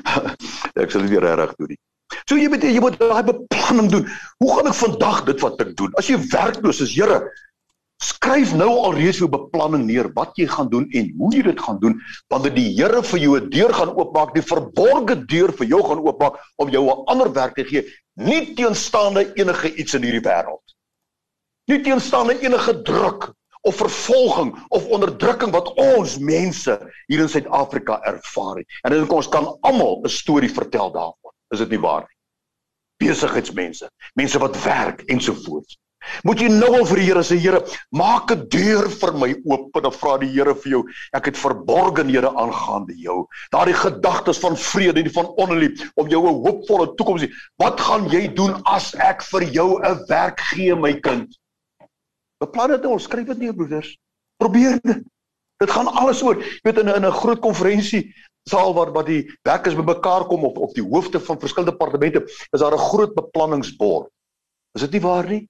ek 0.84 0.92
sal 0.92 1.02
dit 1.02 1.10
weer 1.16 1.36
reg 1.36 1.56
doen 1.60 1.74
nie. 1.76 1.80
So 2.30 2.38
jy 2.38 2.50
moet 2.52 2.64
jy 2.64 2.80
moet 2.84 3.00
daai 3.00 3.24
beplanning 3.28 3.90
doen. 3.92 4.06
Hoe 4.44 4.52
gaan 4.56 4.70
ek 4.72 4.78
vandag 4.80 5.24
dit 5.30 5.42
wat 5.44 5.62
ek 5.66 5.74
doen? 5.80 5.92
As 6.00 6.08
jy 6.08 6.20
werkloos 6.32 6.82
is, 6.86 6.94
Here, 6.94 7.20
skryf 8.04 8.54
nou 8.58 8.70
alreeds 8.84 9.20
jou 9.22 9.30
beplanning 9.32 9.86
neer 9.88 10.10
wat 10.16 10.34
jy 10.40 10.48
gaan 10.52 10.70
doen 10.72 10.88
en 10.92 11.12
hoe 11.20 11.32
jy 11.36 11.44
dit 11.46 11.60
gaan 11.66 11.80
doen 11.84 12.00
wanneer 12.34 12.56
die 12.56 12.70
Here 12.78 13.04
vir 13.04 13.20
jou 13.20 13.38
'n 13.40 13.50
deur 13.50 13.74
gaan 13.74 13.94
oopmaak, 13.96 14.34
die 14.34 14.46
verborgde 14.46 15.16
deur 15.26 15.52
vir 15.52 15.68
jou 15.68 15.82
gaan 15.84 16.04
oopmaak 16.04 16.40
om 16.58 16.70
jou 16.70 16.84
'n 16.88 17.06
ander 17.08 17.32
werk 17.34 17.56
te 17.56 17.64
gee, 17.64 17.84
nie 18.16 18.56
teenstaande 18.56 19.34
enige 19.36 19.74
iets 19.76 19.94
in 19.94 20.04
hierdie 20.04 20.28
wêreld. 20.28 20.64
Nie 21.68 21.82
teenstaande 21.82 22.40
enige 22.42 22.82
druk 22.84 23.34
of 23.64 23.76
vervolging 23.80 24.52
of 24.70 24.86
onderdrukking 24.86 25.52
wat 25.56 25.70
ons 25.80 26.18
mense 26.20 26.74
hier 27.08 27.24
in 27.24 27.30
Suid-Afrika 27.32 28.00
ervaar 28.08 28.60
het. 28.62 28.80
En 28.84 28.92
dit 28.92 29.16
ons 29.20 29.30
kan 29.30 29.48
almal 29.62 30.02
'n 30.04 30.10
storie 30.10 30.52
vertel 30.52 30.92
daarvan. 30.92 31.34
Is 31.50 31.60
dit 31.60 31.70
nie 31.70 31.80
waar 31.80 32.04
nie? 32.08 32.18
Besigheidsmense, 33.08 33.90
mense 34.14 34.40
wat 34.40 34.64
werk 34.64 35.02
ensovoorts. 35.02 35.78
Moet 36.28 36.42
jy 36.44 36.50
nou 36.52 36.70
al 36.76 36.86
vir 36.86 37.00
die 37.00 37.06
Here 37.08 37.24
sê, 37.24 37.38
Here, 37.40 37.62
maak 37.92 38.32
'n 38.32 38.48
deur 38.50 38.90
vir 38.90 39.14
my 39.14 39.30
oop 39.46 39.78
en 39.80 39.92
vra 39.92 40.18
die 40.18 40.32
Here 40.34 40.56
vir 40.56 40.72
jou, 40.72 40.84
ek 41.14 41.26
het 41.26 41.38
verborgenhede 41.38 42.32
aangaande 42.36 42.96
jou. 42.98 43.28
Daardie 43.52 43.74
gedagtes 43.74 44.40
van 44.40 44.58
vrede 44.58 45.00
en 45.00 45.10
van 45.10 45.28
onlief 45.38 45.92
om 45.96 46.10
jou 46.10 46.24
'n 46.28 46.42
hoopvolle 46.44 46.96
toekoms 46.96 47.22
te. 47.22 47.32
Wat 47.58 47.80
gaan 47.80 48.10
jy 48.10 48.28
doen 48.28 48.62
as 48.66 48.94
ek 48.96 49.22
vir 49.22 49.44
jou 49.44 49.80
'n 49.80 50.06
werk 50.08 50.40
gee, 50.40 50.76
my 50.76 50.94
kind? 51.00 51.40
Beplan 52.44 52.76
dit 52.76 52.86
nou, 52.86 53.00
skryf 53.00 53.28
dit 53.32 53.38
neer 53.46 53.56
broeders. 53.56 53.96
Probeer 54.42 54.80
dit. 54.84 55.04
Dit 55.64 55.72
gaan 55.72 55.88
alles 55.88 56.22
oor. 56.26 56.42
Jy 56.42 56.60
weet 56.68 56.82
in 56.82 56.90
'n 56.90 57.06
'n 57.06 57.20
groot 57.22 57.40
konferensie 57.40 58.04
saal 58.50 58.74
waar 58.76 58.92
wat 58.92 59.08
die 59.08 59.24
werkers 59.48 59.76
bymekaar 59.76 60.26
kom 60.28 60.44
of 60.44 60.58
of 60.58 60.74
die 60.74 60.84
hoofde 60.84 61.20
van 61.20 61.40
verskillende 61.40 61.72
departemente 61.72 62.24
is 62.52 62.60
daar 62.60 62.74
'n 62.74 62.88
groot 62.90 63.14
beplanningsbord. 63.16 64.10
Is 64.76 64.82
dit 64.82 64.92
nie 64.92 65.02
waar 65.02 65.28
nie? 65.30 65.48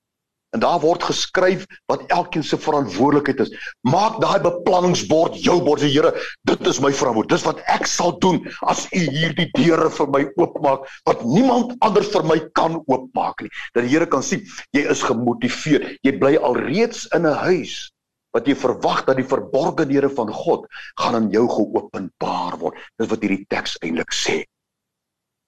En 0.53 0.61
daar 0.61 0.79
word 0.83 1.03
geskryf 1.03 1.65
wat 1.89 2.03
elkeen 2.13 2.43
se 2.45 2.57
verantwoordelikheid 2.61 3.39
is. 3.41 3.53
Maak 3.89 4.19
daai 4.21 4.37
beplanningsbord 4.43 5.39
jou 5.41 5.57
bord, 5.65 5.81
sê 5.81 5.89
Here, 5.89 6.13
dit 6.49 6.67
is 6.69 6.79
my 6.83 6.91
verantwoordelikheid. 6.93 7.33
Dis 7.33 7.47
wat 7.47 7.63
ek 7.73 7.89
sal 7.89 8.13
doen 8.21 8.37
as 8.69 8.85
U 8.93 9.01
hierdie 9.01 9.49
deure 9.57 9.89
vir 9.97 10.11
my 10.13 10.23
oopmaak 10.37 10.85
wat 11.09 11.25
niemand 11.25 11.73
anders 11.85 12.11
vir 12.13 12.27
my 12.29 12.37
kan 12.59 12.77
oopmaak 12.85 13.41
nie. 13.41 13.51
Dat 13.73 13.87
die 13.87 13.95
Here 13.95 14.09
kan 14.09 14.25
sien 14.25 14.45
jy 14.77 14.85
is 14.93 15.01
gemotiveer. 15.05 15.89
Jy 16.05 16.17
bly 16.21 16.35
alreeds 16.37 17.07
in 17.17 17.25
'n 17.25 17.41
huis 17.49 17.89
wat 18.33 18.47
jy 18.49 18.55
verwag 18.57 19.03
dat 19.05 19.17
die 19.17 19.29
verborgenhede 19.29 20.09
van 20.09 20.29
God 20.33 20.65
gaan 21.01 21.15
aan 21.17 21.29
jou 21.33 21.45
geopenbaar 21.49 22.57
word. 22.61 22.77
Dis 22.97 23.09
wat 23.09 23.21
hierdie 23.21 23.45
teks 23.49 23.77
eintlik 23.81 24.13
sê. 24.13 24.43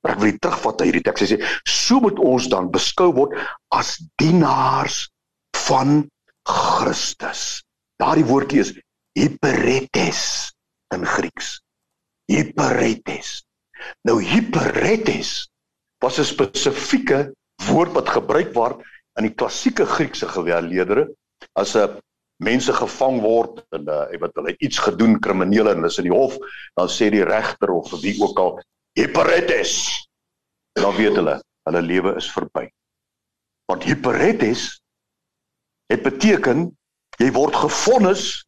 Ek 0.05 0.19
wil 0.21 0.35
terugvat 0.37 0.79
na 0.79 0.87
hierdie 0.87 1.03
teks. 1.05 1.21
Hy 1.21 1.27
sê, 1.33 1.37
"So 1.65 1.99
moet 1.99 2.19
ons 2.19 2.47
dan 2.47 2.71
beskou 2.71 3.11
word 3.13 3.33
as 3.71 3.97
dienaars 4.21 5.09
van 5.67 6.09
Christus." 6.45 7.63
Daardie 7.97 8.27
woordjie 8.27 8.59
is 8.59 8.73
hyperetes 9.15 10.53
in 10.93 11.05
Grieks. 11.05 11.61
Hyperetes. 12.27 13.43
Nou 14.07 14.19
hyperetes 14.21 15.47
was 16.03 16.19
'n 16.19 16.25
spesifieke 16.25 17.33
woord 17.69 17.93
wat 17.93 18.09
gebruik 18.09 18.53
word 18.53 18.83
in 19.17 19.29
die 19.29 19.35
klassieke 19.35 19.85
Griekse 19.85 20.27
geleerdere 20.27 21.07
as 21.55 21.75
'n 21.75 21.99
mense 22.43 22.73
gevang 22.73 23.21
word 23.23 23.63
en 23.71 23.87
uh, 23.87 24.11
wat 24.19 24.35
hulle 24.35 24.55
iets 24.59 24.79
gedoen 24.83 25.19
kriminele 25.23 25.71
en 25.71 25.79
hulle 25.79 25.91
is 25.91 25.99
in 26.01 26.09
die 26.09 26.15
hof 26.15 26.35
dan 26.75 26.91
sê 26.91 27.07
die 27.09 27.23
regter 27.23 27.71
of 27.71 27.93
wie 28.01 28.15
ook 28.19 28.39
al 28.39 28.59
hyperetes 28.99 29.75
dan 30.79 30.95
weet 30.95 31.15
hulle 31.19 31.37
hulle 31.67 31.81
lewe 31.81 32.15
is 32.21 32.29
verby 32.31 32.65
want 33.71 33.85
hyperetes 33.87 34.67
het 35.91 36.03
beteken 36.05 36.67
jy 37.21 37.29
word 37.35 37.55
gefonnis 37.55 38.45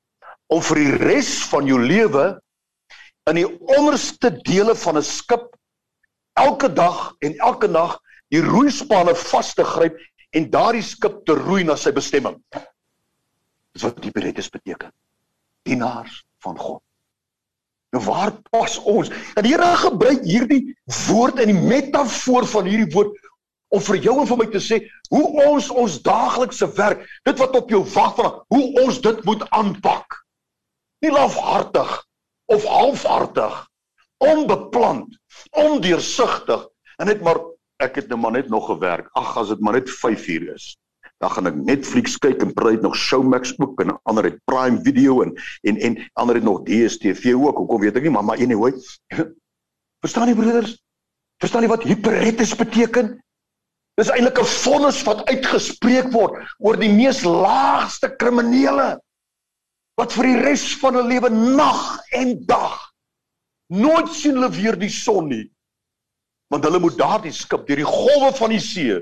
om 0.54 0.62
vir 0.64 0.84
die 0.84 0.98
res 1.04 1.32
van 1.52 1.68
jou 1.68 1.80
lewe 1.82 2.28
in 3.28 3.42
die 3.42 3.48
onderste 3.78 4.32
dele 4.48 4.76
van 4.76 4.98
'n 4.98 5.04
skip 5.04 5.48
elke 6.40 6.70
dag 6.74 7.14
en 7.20 7.36
elke 7.38 7.68
nag 7.68 7.98
die 8.32 8.42
roeispanne 8.44 9.16
vas 9.16 9.54
te 9.54 9.64
gryp 9.64 9.98
en 10.36 10.50
daardie 10.52 10.84
skip 10.84 11.24
te 11.26 11.34
roei 11.34 11.64
na 11.64 11.76
sy 11.76 11.92
bestemming. 11.96 12.38
Dis 13.74 13.86
wat 13.86 14.04
hyperetes 14.04 14.50
beteken. 14.50 14.92
Dienaars 15.68 16.24
van 16.44 16.58
God. 16.60 16.84
Nou 17.96 18.04
waar 18.04 18.34
pas 18.52 18.78
ons? 18.84 19.10
Dat 19.36 19.46
die 19.46 19.54
Here 19.54 19.76
gebruik 19.80 20.26
hierdie 20.28 20.76
woord 21.08 21.40
in 21.44 21.54
die 21.54 21.62
metafoor 21.72 22.48
van 22.50 22.68
hierdie 22.68 22.92
woord 22.96 23.16
om 23.76 23.84
vir 23.84 24.00
jou 24.04 24.16
en 24.22 24.30
vir 24.30 24.40
my 24.40 24.48
te 24.52 24.62
sê 24.64 24.80
hoe 25.12 25.26
ons 25.48 25.70
ons 25.72 26.00
daaglikse 26.04 26.68
werk, 26.78 27.04
dit 27.28 27.40
wat 27.40 27.56
op 27.60 27.72
jou 27.72 27.82
wag 27.96 28.14
van, 28.20 28.40
hoe 28.54 28.66
ons 28.84 29.00
dit 29.04 29.24
moet 29.28 29.44
aanpak. 29.56 30.20
Nie 31.04 31.12
lafhartig 31.12 31.92
of 32.52 32.64
halfhartig, 32.68 33.56
onbepland, 34.24 35.20
ondeursigtig 35.52 36.68
en 36.98 37.12
net 37.12 37.24
maar 37.24 37.40
ek 37.84 38.02
het 38.02 38.12
nou 38.12 38.20
maar 38.20 38.36
net 38.36 38.48
nog 38.50 38.72
gewerk. 38.72 39.12
Ag, 39.20 39.36
as 39.38 39.52
dit 39.54 39.60
maar 39.62 39.78
net 39.78 39.92
5 39.92 40.28
uur 40.34 40.54
is 40.56 40.72
dan 41.18 41.32
gaan 41.34 41.50
ek 41.50 41.56
Netflix 41.66 42.18
kyk 42.22 42.44
en 42.46 42.54
praat 42.54 42.84
nog 42.86 42.96
Showmax 42.96 43.56
ook 43.58 43.82
en 43.82 43.96
ander 44.10 44.30
het 44.30 44.38
Prime 44.46 44.82
Video 44.86 45.22
en 45.26 45.34
en 45.66 45.80
en 45.90 45.98
ander 46.14 46.38
het 46.38 46.46
nog 46.46 46.64
DStv 46.68 47.34
ook. 47.34 47.58
Hoekom 47.58 47.82
weet 47.82 47.98
ek 47.98 48.06
nie, 48.06 48.14
maar 48.14 48.26
maar 48.26 48.42
anyway. 48.42 48.74
Verstaan 50.06 50.30
jy 50.30 50.36
broeders? 50.38 50.78
Verstaan 51.42 51.66
jy 51.66 51.72
wat 51.74 51.88
hyperetes 51.90 52.54
beteken? 52.58 53.18
Dis 53.98 54.12
eintlik 54.14 54.38
'n 54.38 54.52
vonnis 54.62 55.02
wat 55.10 55.26
uitgespreek 55.26 56.12
word 56.14 56.38
oor 56.62 56.78
die 56.78 56.94
mees 56.94 57.24
laagste 57.26 58.14
kriminele 58.22 59.00
wat 59.98 60.14
vir 60.14 60.30
die 60.30 60.42
res 60.46 60.70
van 60.78 60.94
hulle 60.94 61.18
lewe 61.18 61.30
nag 61.34 61.82
en 62.14 62.38
dag 62.46 62.78
nooit 63.74 64.14
sien 64.14 64.38
hulle 64.38 64.54
weer 64.54 64.78
die 64.78 64.94
son 64.94 65.28
nie. 65.34 65.48
Want 66.54 66.64
hulle 66.64 66.80
moet 66.80 66.98
daardie 66.98 67.34
skip 67.34 67.66
deur 67.66 67.82
die 67.82 67.90
golwe 67.90 68.30
van 68.38 68.54
die 68.54 68.62
see 68.62 69.02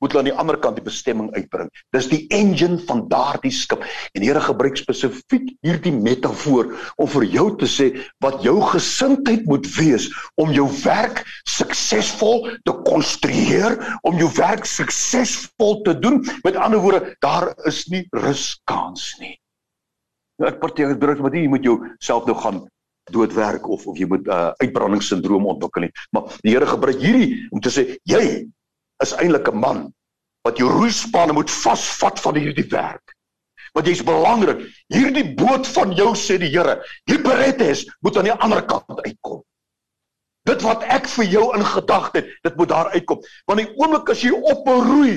moet 0.00 0.12
hulle 0.12 0.22
aan 0.22 0.30
die 0.30 0.38
ander 0.42 0.58
kant 0.60 0.78
die 0.80 0.84
bestemming 0.84 1.30
uitbring. 1.36 1.70
Dis 1.94 2.08
die 2.10 2.22
engine 2.34 2.80
van 2.88 3.04
daardie 3.10 3.52
skip. 3.54 3.84
En 4.16 4.24
Here 4.24 4.40
gebruik 4.40 4.78
spesifiek 4.80 5.50
hierdie 5.66 5.92
metafoor 5.94 6.72
om 6.96 7.10
vir 7.14 7.26
jou 7.34 7.46
te 7.60 7.68
sê 7.70 7.90
wat 8.24 8.40
jou 8.44 8.56
gesindheid 8.72 9.46
moet 9.50 9.68
wees 9.76 10.08
om 10.40 10.52
jou 10.56 10.66
werk 10.82 11.22
suksesvol 11.48 12.48
te 12.64 12.74
konstrueer, 12.86 13.76
om 14.08 14.18
jou 14.20 14.30
werk 14.38 14.66
suksesvol 14.68 15.80
te 15.86 15.96
doen. 15.98 16.22
Met 16.44 16.56
ander 16.56 16.80
woorde, 16.82 17.14
daar 17.24 17.52
is 17.68 17.84
nie 17.92 18.06
ruskans 18.16 19.12
nie. 19.20 19.36
Nou 20.40 20.48
ek 20.48 20.60
partykeer 20.62 20.96
druk 21.00 21.20
met 21.20 21.36
jy 21.36 21.48
moet 21.52 21.66
jou 21.66 21.76
self 22.00 22.28
nou 22.28 22.36
gaan 22.40 22.62
doodwerk 23.12 23.66
of 23.68 23.84
of 23.90 23.98
jy 23.98 24.06
moet 24.08 24.28
uh, 24.30 24.52
uitbrandingssindroom 24.62 25.48
ontwikkel 25.50 25.88
nie. 25.88 25.92
Maar 26.14 26.32
die 26.44 26.54
Here 26.54 26.68
gebruik 26.68 27.02
hierdie 27.02 27.42
om 27.52 27.60
te 27.60 27.72
sê 27.74 27.86
jy 28.08 28.46
is 29.04 29.14
eintlik 29.16 29.48
'n 29.48 29.60
man 29.60 29.80
wat 30.46 30.58
jou 30.58 30.68
roeispanne 30.70 31.32
moet 31.32 31.50
vasvat 31.50 32.20
van 32.20 32.36
hierdie 32.36 32.68
werk. 32.72 33.16
Want 33.72 33.86
jy's 33.86 34.02
belangrik. 34.04 34.64
Hierdie 34.88 35.34
boot 35.34 35.66
van 35.66 35.92
jou 35.92 36.14
sê 36.16 36.38
die 36.40 36.50
Here, 36.50 36.80
Hyperetes 37.04 37.84
moet 38.00 38.16
aan 38.16 38.30
die 38.30 38.38
ander 38.46 38.64
kant 38.66 39.00
uitkom. 39.04 39.42
Dit 40.48 40.62
wat 40.62 40.82
ek 40.82 41.06
vir 41.06 41.24
jou 41.24 41.44
in 41.56 41.64
gedagte 41.64 42.22
het, 42.22 42.30
dit 42.42 42.56
moet 42.56 42.68
daar 42.68 42.90
uitkom. 42.90 43.20
Want 43.46 43.60
die 43.60 43.68
oomblik 43.76 44.08
as 44.10 44.22
jy 44.24 44.32
op 44.32 44.66
'n 44.66 44.86
roei, 44.88 45.16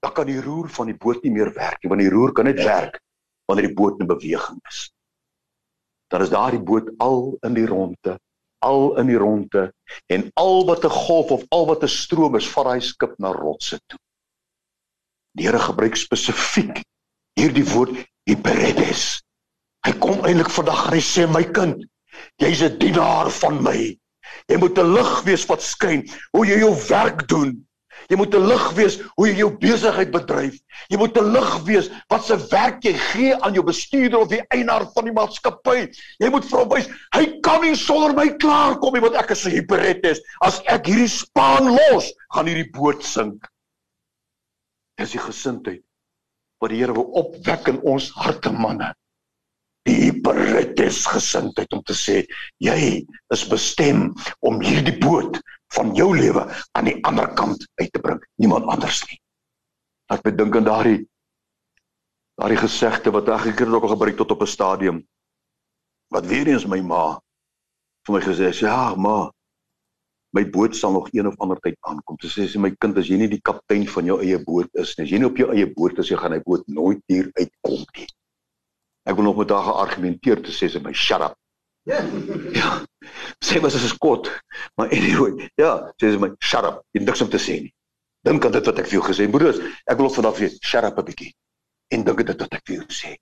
dan 0.00 0.12
kan 0.12 0.26
die 0.26 0.40
roer 0.40 0.68
van 0.68 0.86
die 0.86 0.96
boot 0.96 1.22
nie 1.22 1.32
meer 1.32 1.52
werk 1.52 1.82
nie, 1.82 1.90
want 1.90 2.00
die 2.00 2.10
roer 2.10 2.32
kan 2.32 2.44
net 2.44 2.62
werk 2.62 3.00
wanneer 3.46 3.66
die 3.66 3.74
boot 3.74 4.00
in 4.00 4.06
beweging 4.06 4.58
is. 4.68 4.92
Dan 6.08 6.22
is 6.22 6.30
daardie 6.30 6.62
boot 6.62 6.90
al 6.98 7.36
in 7.42 7.54
die 7.54 7.66
ronde 7.66 8.18
al 8.58 8.96
in 9.00 9.06
die 9.06 9.18
ronde 9.18 9.72
en 10.12 10.30
al 10.34 10.64
wat 10.66 10.84
'n 10.84 10.90
golf 10.90 11.30
of 11.30 11.44
al 11.48 11.66
wat 11.66 11.82
'n 11.82 11.88
stroom 11.88 12.36
is, 12.36 12.48
vat 12.48 12.66
hy 12.66 12.80
skip 12.80 13.18
na 13.18 13.32
rotse 13.32 13.80
toe. 13.86 13.98
Die 15.36 15.44
Here 15.46 15.58
gebruik 15.58 15.96
spesifiek 15.96 16.82
hierdie 17.36 17.66
woord 17.72 17.96
hyperedes. 18.24 19.20
Hy 19.86 19.92
kom 20.00 20.24
eintlik 20.24 20.50
vandag 20.50 20.86
en 20.86 20.96
hy 20.96 21.02
sê 21.04 21.26
my 21.28 21.44
kind, 21.44 21.84
jy's 22.40 22.62
'n 22.62 22.78
dienaar 22.78 23.30
van 23.30 23.62
my. 23.62 23.98
Jy 24.48 24.56
moet 24.56 24.78
'n 24.78 24.94
lig 24.94 25.22
wees 25.24 25.46
wat 25.46 25.62
skyn 25.62 26.08
hoe 26.32 26.46
jy 26.46 26.58
jou 26.58 26.74
werk 26.88 27.28
doen. 27.28 27.65
Jy 28.10 28.16
moet 28.16 28.34
'n 28.34 28.46
lig 28.46 28.66
wees 28.78 28.98
hoe 29.16 29.26
jy 29.28 29.36
jou 29.40 29.50
besigheid 29.58 30.10
bedryf. 30.14 30.58
Jy 30.90 30.98
moet 30.98 31.16
'n 31.18 31.32
lig 31.32 31.52
wees 31.66 31.90
wat 32.08 32.24
se 32.24 32.36
werk 32.50 32.84
jy 32.84 32.92
gee 32.92 33.34
aan 33.34 33.54
jou 33.54 33.64
bestuurder 33.64 34.20
of 34.20 34.28
die 34.28 34.42
eienaar 34.54 34.86
van 34.94 35.04
die 35.04 35.12
maatskappy. 35.12 35.88
Jy 36.18 36.30
moet 36.30 36.44
vir 36.44 36.58
hom 36.58 36.68
wys, 36.68 36.88
hy 37.14 37.40
kan 37.40 37.60
nie 37.62 37.74
sonder 37.74 38.14
my 38.14 38.28
klaarkom 38.36 38.94
nie 38.94 39.00
want 39.02 39.16
ek 39.16 39.30
is 39.30 39.46
'n 39.46 39.50
hyperetes. 39.50 40.20
As 40.40 40.62
ek 40.66 40.86
hierdie 40.86 41.08
span 41.08 41.74
los, 41.74 42.12
gaan 42.32 42.46
hierdie 42.46 42.70
boot 42.72 43.02
sink. 43.02 43.48
Dis 44.96 45.12
die 45.12 45.20
gesindheid 45.20 45.82
wat 46.60 46.70
die 46.70 46.78
Here 46.80 46.94
wil 46.96 47.10
opwek 47.20 47.68
in 47.68 47.80
ons 47.84 48.10
harte 48.16 48.50
manne. 48.50 48.94
Die 49.86 50.10
hyperetes 50.10 51.04
gesindheid 51.06 51.72
om 51.72 51.82
te 51.86 51.92
sê, 51.92 52.24
jy 52.58 53.04
is 53.30 53.44
bestem 53.48 54.14
om 54.40 54.60
hierdie 54.60 54.98
boot 54.98 55.38
van 55.74 55.94
jou 55.94 56.10
lewe 56.16 56.46
aan 56.78 56.84
die 56.84 56.98
ander 57.04 57.28
kant 57.34 57.66
uit 57.80 57.92
te 57.92 58.00
bring, 58.00 58.22
niemand 58.40 58.66
anders 58.70 59.02
nie. 59.10 59.20
Ek 60.12 60.22
bedink 60.22 60.56
aan 60.56 60.64
daardie 60.68 61.04
daardie 62.36 62.60
gesegde 62.60 63.10
wat 63.10 63.28
ek 63.32 63.48
gekeer 63.48 63.72
ook 63.74 63.86
al 63.88 63.94
gebruik 63.94 64.16
tot 64.16 64.30
op 64.30 64.42
'n 64.42 64.46
stadium 64.46 64.98
wat 66.12 66.26
weer 66.26 66.46
eens 66.46 66.66
my 66.66 66.80
ma 66.80 67.18
vir 68.06 68.14
my 68.14 68.20
gesê 68.22 68.50
het, 68.50 68.58
ja, 68.62 68.94
ma, 68.94 69.30
my 70.36 70.44
boot 70.50 70.76
sal 70.76 70.92
nog 70.92 71.08
een 71.12 71.26
of 71.26 71.38
ander 71.42 71.58
tyd 71.64 71.76
aankom. 71.80 72.18
Toe 72.20 72.30
sê 72.30 72.46
sy 72.50 72.60
my 72.62 72.70
kind, 72.78 72.98
as 73.00 73.08
jy 73.10 73.18
nie 73.20 73.30
die 73.32 73.42
kaptein 73.42 73.86
van 73.90 74.06
jou 74.10 74.18
eie 74.22 74.38
boot 74.44 74.68
is 74.74 74.94
nie, 74.96 75.06
as 75.06 75.14
jy 75.14 75.18
nie 75.22 75.30
op 75.30 75.40
jou 75.40 75.48
eie 75.54 75.66
boot 75.72 75.98
is, 76.02 76.10
jy 76.12 76.18
gaan 76.20 76.36
hy 76.36 76.42
boot 76.44 76.66
nooit 76.68 77.02
hier 77.10 77.30
uitkom 77.38 77.82
nie. 77.96 78.06
Ek 79.06 79.16
wil 79.16 79.28
nog 79.28 79.40
met 79.40 79.54
haar 79.54 79.66
geargumenteer 79.70 80.42
te 80.44 80.54
sê 80.54 80.68
sy 80.70 80.82
my 80.84 80.92
shut 80.92 81.24
up. 81.24 81.36
Ja. 81.86 82.70
Sy 83.44 83.60
was 83.60 83.74
as 83.74 83.84
'n 83.84 83.94
skot. 83.94 84.30
Maar 84.76 84.88
anyway, 84.90 85.50
ja, 85.56 85.92
sê 86.00 86.12
sy 86.12 86.18
my 86.18 86.30
shut 86.40 86.64
up. 86.64 86.82
Jy 86.92 87.04
niks 87.04 87.20
om 87.20 87.30
te 87.30 87.38
sê 87.38 87.60
nie. 87.62 87.72
Dink 88.24 88.44
aan 88.44 88.52
dit 88.52 88.66
wat 88.66 88.78
ek 88.78 88.86
vir 88.86 88.98
jou 88.98 89.04
gesê 89.06 89.26
het. 89.26 89.32
Broers, 89.32 89.58
ek 89.86 89.98
wil 89.98 90.10
vandag 90.10 90.36
vir 90.36 90.48
jou 90.48 90.58
shut 90.62 90.84
up 90.84 90.98
'n 90.98 91.04
bietjie. 91.04 91.32
En 91.94 92.04
dink 92.04 92.26
dit 92.26 92.40
wat 92.40 92.54
ek 92.54 92.62
vir 92.66 92.76
jou 92.76 92.86
sê. 92.88 93.16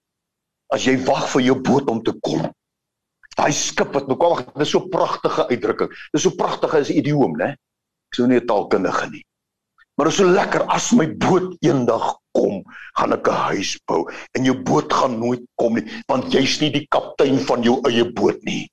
As 0.73 0.85
jy 0.85 0.97
wag 1.05 1.29
vir 1.29 1.43
jou 1.43 1.57
boot 1.61 1.89
om 1.91 2.03
te 2.03 2.13
kom. 2.23 2.53
Daai 3.37 3.53
skip 3.53 3.93
wat 3.93 4.07
nou 4.09 4.17
kom, 4.17 4.37
dit 4.39 4.63
is 4.63 4.71
so 4.71 4.89
pragtige 4.89 5.49
uitdrukking. 5.51 5.91
Dit 5.91 6.21
is 6.21 6.23
so 6.23 6.31
pragtige 6.31 6.79
is 6.79 6.91
'n 6.91 6.99
idioom, 6.99 7.37
né? 7.37 7.51
Ek 8.09 8.15
sou 8.15 8.27
nie 8.27 8.41
'n 8.41 8.47
taalkundige 8.47 9.11
nie. 9.11 9.25
Maar 9.97 10.07
dit 10.07 10.15
is 10.15 10.19
so 10.19 10.27
lekker 10.27 10.63
as 10.67 10.93
my 10.93 11.07
boot 11.07 11.57
eendag 11.63 12.19
kom, 12.35 12.65
gaan 12.99 13.13
ek 13.13 13.29
'n 13.29 13.41
huis 13.51 13.79
bou 13.87 14.11
en 14.35 14.45
jou 14.45 14.55
boot 14.55 14.93
gaan 14.93 15.19
nooit 15.19 15.43
kom 15.61 15.75
nie, 15.75 15.85
want 16.09 16.33
jy's 16.33 16.61
nie 16.61 16.71
die 16.71 16.87
kaptein 16.91 17.39
van 17.39 17.63
jou 17.63 17.81
eie 17.87 18.05
boot 18.13 18.43
nie. 18.45 18.69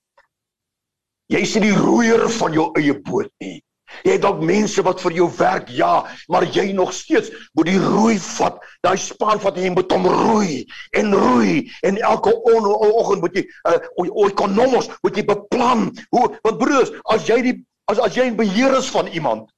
Jy's 1.32 1.54
nie 1.56 1.70
die 1.70 1.78
roeier 1.78 2.26
van 2.40 2.56
jou 2.56 2.72
eie 2.76 2.96
boot 3.08 3.32
nie. 3.40 3.62
Jy 4.06 4.16
het 4.16 4.24
dalk 4.24 4.42
mense 4.44 4.82
wat 4.88 5.02
vir 5.04 5.14
jou 5.18 5.28
werk, 5.38 5.70
ja, 5.76 6.06
maar 6.32 6.46
jy 6.48 6.72
nog 6.76 6.94
steeds 6.96 7.32
moet 7.58 7.70
die 7.70 7.80
roei 7.80 8.18
vat. 8.24 8.60
Daai 8.86 8.98
span 9.00 9.40
vat 9.44 9.60
jy 9.60 9.72
moet 9.74 9.92
hom 9.92 10.08
roei 10.08 10.62
en 10.98 11.14
roei 11.16 11.70
en 11.88 12.00
elke 12.00 12.34
oggend 12.34 13.24
moet 13.24 13.40
jy 13.40 13.46
uh 13.68 13.80
ekonomos 14.28 14.90
moet 15.04 15.20
jy 15.20 15.26
beplan. 15.28 15.90
Hoe 16.16 16.28
want 16.44 16.60
broers, 16.60 16.94
as 17.16 17.28
jy 17.28 17.42
die 17.48 17.56
as 17.92 18.00
as 18.00 18.16
jy 18.16 18.30
in 18.32 18.40
beheer 18.40 18.78
is 18.80 18.90
van 18.92 19.12
iemand, 19.12 19.50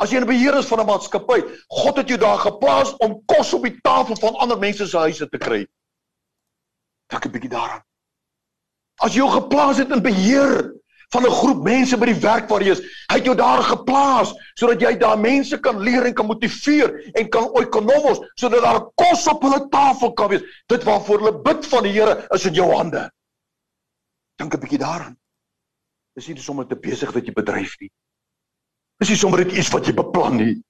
as 0.00 0.12
jy 0.12 0.20
in 0.20 0.28
beheer 0.28 0.56
is 0.60 0.68
van 0.68 0.80
'n 0.80 0.88
maatskappy, 0.92 1.40
God 1.68 1.96
het 1.96 2.08
jou 2.08 2.18
daar 2.20 2.38
geplaas 2.38 2.96
om 3.00 3.20
kos 3.26 3.54
op 3.54 3.64
die 3.64 3.76
tafel 3.82 4.16
van 4.16 4.36
ander 4.36 4.58
mense 4.58 4.86
se 4.86 4.98
huise 4.98 5.28
te 5.28 5.38
kry. 5.38 5.66
Dink 7.08 7.26
'n 7.26 7.32
bietjie 7.32 7.50
daaraan. 7.56 7.82
As 9.00 9.14
jy 9.14 9.24
geplaas 9.28 9.78
het 9.78 9.90
in 9.90 10.02
beheer 10.02 10.79
van 11.10 11.26
'n 11.26 11.30
groep 11.30 11.62
mense 11.62 11.96
by 11.98 12.06
die 12.06 12.20
werk 12.22 12.48
waar 12.48 12.62
jy 12.62 12.70
is. 12.70 12.82
Hy 13.10 13.16
het 13.18 13.24
jou 13.26 13.36
daar 13.36 13.62
geplaas 13.62 14.34
sodat 14.54 14.80
jy 14.80 14.96
daar 14.98 15.18
mense 15.18 15.58
kan 15.58 15.80
leer 15.80 16.06
en 16.06 16.14
kan 16.14 16.26
motiveer 16.26 17.10
en 17.14 17.28
kan 17.28 17.50
ekonomos 17.62 18.20
sodat 18.34 18.62
daar 18.62 18.84
kos 18.94 19.26
op 19.26 19.42
hulle 19.42 19.68
tafel 19.68 20.12
kan 20.12 20.28
wees. 20.28 20.42
Dit 20.66 20.84
waarvoor 20.84 21.18
hulle 21.18 21.42
bid 21.42 21.66
van 21.66 21.82
die 21.82 21.92
Here 21.92 22.26
is 22.30 22.46
in 22.46 22.54
jou 22.54 22.70
hande. 22.74 23.10
Dink 24.38 24.54
'n 24.54 24.60
bietjie 24.60 24.78
daaraan. 24.78 25.16
Dis 26.14 26.28
nie 26.28 26.38
sommer 26.38 26.66
te 26.66 26.76
besig 26.76 27.12
wat 27.12 27.26
jy 27.26 27.32
bedryf 27.32 27.76
nie. 27.80 27.90
Dis 29.00 29.08
nie 29.08 29.16
sommer 29.16 29.44
net 29.44 29.52
iets 29.52 29.70
wat 29.70 29.86
jy 29.86 29.94
beplan 29.94 30.36
nie. 30.36 30.62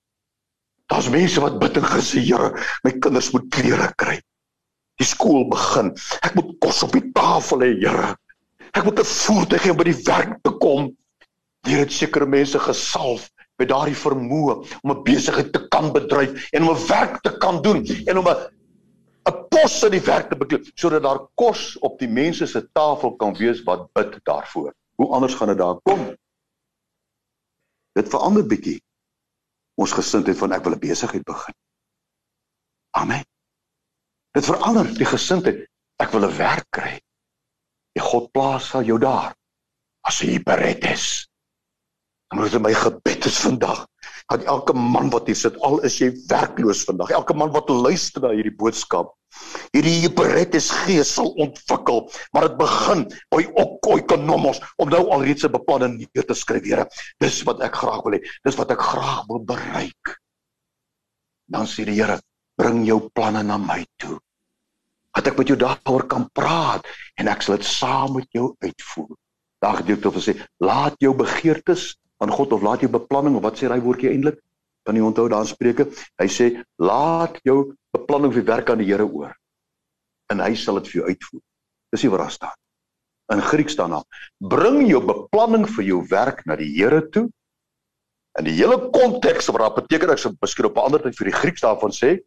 Daar's 0.91 1.09
mense 1.09 1.41
wat 1.41 1.59
bid 1.59 1.77
en 1.77 1.87
gesê, 1.87 2.21
Here, 2.21 2.51
my 2.85 2.93
kinders 2.99 3.31
moet 3.33 3.49
klere 3.51 3.93
kry. 3.97 4.21
Die 4.99 5.07
skool 5.07 5.49
begin. 5.49 5.95
Ek 6.23 6.35
moet 6.35 6.59
kos 6.61 6.83
op 6.83 6.93
die 6.93 7.13
tafel 7.13 7.61
hê, 7.61 7.71
Here. 7.79 8.17
Ek 8.73 8.85
moet 8.85 9.01
'n 9.01 9.05
voertuig 9.05 9.63
hê 9.65 9.71
om 9.71 9.77
by 9.77 9.85
die 9.91 10.03
werk 10.05 10.39
te 10.43 10.53
kom. 10.63 10.97
Hier 11.67 11.79
het 11.79 11.93
sekere 11.93 12.27
mense 12.27 12.59
gesalf 12.59 13.31
met 13.61 13.69
daardie 13.69 13.97
vermoë 13.97 14.55
om 14.83 14.91
'n 14.91 15.03
besigheid 15.05 15.53
te 15.53 15.69
kan 15.69 15.93
bedryf 15.93 16.49
en 16.53 16.63
om 16.63 16.71
'n 16.75 16.87
werk 16.89 17.21
te 17.23 17.37
kan 17.39 17.63
doen 17.63 17.85
en 18.07 18.19
om 18.19 18.29
'n 18.29 18.37
'n 19.29 19.49
pos 19.49 19.83
in 19.83 19.91
die 19.91 20.07
werk 20.07 20.31
te 20.31 20.37
bekleed 20.37 20.71
sodat 20.75 21.03
daar 21.03 21.21
kos 21.35 21.79
op 21.79 21.99
die 21.99 22.09
mense 22.09 22.47
se 22.47 22.63
tafel 22.73 23.17
kan 23.17 23.35
wees 23.37 23.63
wat 23.63 23.93
bid 23.93 24.19
daarvoor. 24.25 24.73
Hoe 24.97 25.13
anders 25.13 25.35
gaan 25.35 25.49
dit 25.49 25.59
daar 25.59 25.81
kom? 25.83 26.17
Dit 27.93 28.09
verander 28.09 28.47
bietjie 28.47 28.81
ons 29.75 29.93
gesindheid 29.93 30.39
van 30.39 30.53
ek 30.53 30.65
wil 30.65 30.75
'n 30.75 30.79
besigheid 30.79 31.25
begin. 31.25 31.55
Amen. 32.91 33.25
Dit 34.33 34.45
verander 34.45 34.95
die 34.95 35.07
gesindheid 35.07 35.67
ek 35.99 36.13
wil 36.13 36.25
'n 36.25 36.37
werk 36.37 36.67
kry. 36.71 37.01
Die 37.97 38.05
God 38.05 38.31
plaas 38.35 38.71
sal 38.71 38.87
jou 38.87 38.99
daar 39.03 39.35
as 40.07 40.21
jy 40.25 40.39
bereid 40.45 40.85
is. 40.89 41.27
En 42.31 42.39
moet 42.39 42.55
my 42.63 42.71
gebed 42.77 43.27
is 43.27 43.41
vandag 43.43 43.87
dat 44.31 44.45
elke 44.47 44.75
man 44.79 45.09
wat 45.11 45.27
hier 45.27 45.39
sit 45.39 45.57
al 45.67 45.81
is 45.87 45.97
jy 45.99 46.13
werkloos 46.31 46.85
vandag, 46.87 47.11
elke 47.11 47.35
man 47.35 47.51
wat 47.51 47.67
luister 47.69 48.23
na 48.23 48.31
hierdie 48.31 48.55
boodskap, 48.55 49.11
hierdie 49.75 50.07
is 50.55 50.71
gees 50.85 51.11
sal 51.17 51.33
ontwikkel, 51.43 52.07
maar 52.33 52.47
dit 52.47 52.57
begin 52.61 53.03
by 53.35 53.43
okkoi 53.59 53.99
kanomos 54.07 54.63
om 54.79 54.89
nou 54.89 55.03
alreeds 55.11 55.45
'n 55.45 55.51
beplanning 55.51 55.99
neer 55.99 56.27
te 56.27 56.35
skryf, 56.35 56.63
Here. 56.63 56.87
Dis 57.19 57.43
wat 57.43 57.61
ek 57.61 57.75
graag 57.75 58.05
wil 58.05 58.19
hê. 58.19 58.23
Dis 58.45 58.57
wat 58.57 58.71
ek 58.71 58.81
graag 58.81 59.27
wil 59.27 59.43
bereik. 59.43 60.19
Dan 61.51 61.67
sê 61.67 61.85
die 61.85 61.99
Here, 61.99 62.21
bring 62.57 62.87
jou 62.87 63.11
planne 63.11 63.43
na 63.43 63.59
my 63.59 63.85
toe 63.99 64.21
dat 65.17 65.27
ek 65.27 65.41
met 65.41 65.51
jou 65.51 65.59
daaroor 65.59 66.07
kan 66.07 66.29
praat 66.33 66.87
en 67.19 67.29
ek 67.29 67.43
sal 67.43 67.57
dit 67.57 67.67
saam 67.67 68.15
met 68.19 68.29
jou 68.37 68.55
uitvoer. 68.63 69.17
Daar 69.61 69.81
gedeelte 69.83 70.09
of 70.09 70.23
sê 70.23 70.37
laat 70.63 70.97
jou 71.03 71.13
begeertes 71.17 71.97
aan 72.23 72.33
God 72.33 72.53
of 72.53 72.63
laat 72.63 72.85
jou 72.85 72.91
beplanning 72.93 73.37
of 73.37 73.45
wat 73.45 73.59
sê 73.59 73.69
daai 73.69 73.83
woordjie 73.83 74.13
eintlik? 74.13 74.41
Kan 74.87 74.97
jy 74.97 75.05
onthou 75.05 75.29
daar 75.29 75.47
Spreuke? 75.47 75.91
Hy 76.21 76.29
sê 76.31 76.51
laat 76.81 77.37
jou 77.45 77.75
beplanning 77.93 78.33
vir 78.33 78.47
werk 78.49 78.71
aan 78.71 78.81
die 78.81 78.89
Here 78.89 79.05
oor 79.05 79.35
en 80.31 80.41
hy 80.45 80.55
sal 80.55 80.79
dit 80.79 80.93
vir 80.93 81.01
jou 81.01 81.07
uitvoer. 81.11 81.43
Dis 81.91 82.05
nie 82.05 82.13
wat 82.13 82.23
daar 82.23 82.35
staan. 82.35 82.59
In 83.35 83.43
Grieks 83.43 83.75
staan 83.77 83.95
daar: 83.95 84.07
bring 84.39 84.85
jou 84.89 85.01
beplanning 85.07 85.67
vir 85.77 85.87
jou 85.87 86.01
werk 86.11 86.45
na 86.47 86.57
die 86.59 86.71
Here 86.71 87.03
toe. 87.11 87.29
In 88.39 88.47
die 88.47 88.55
hele 88.55 88.79
konteks 88.95 89.51
wat 89.51 89.63
daar 89.65 89.77
beteken 89.79 90.13
ek 90.15 90.23
sou 90.23 90.31
miskien 90.39 90.69
op 90.71 90.79
'n 90.79 90.87
ander 90.87 91.03
tyd 91.03 91.19
vir 91.19 91.31
die 91.31 91.39
Grieks 91.39 91.67
daarvan 91.67 91.91
sê, 91.91 92.19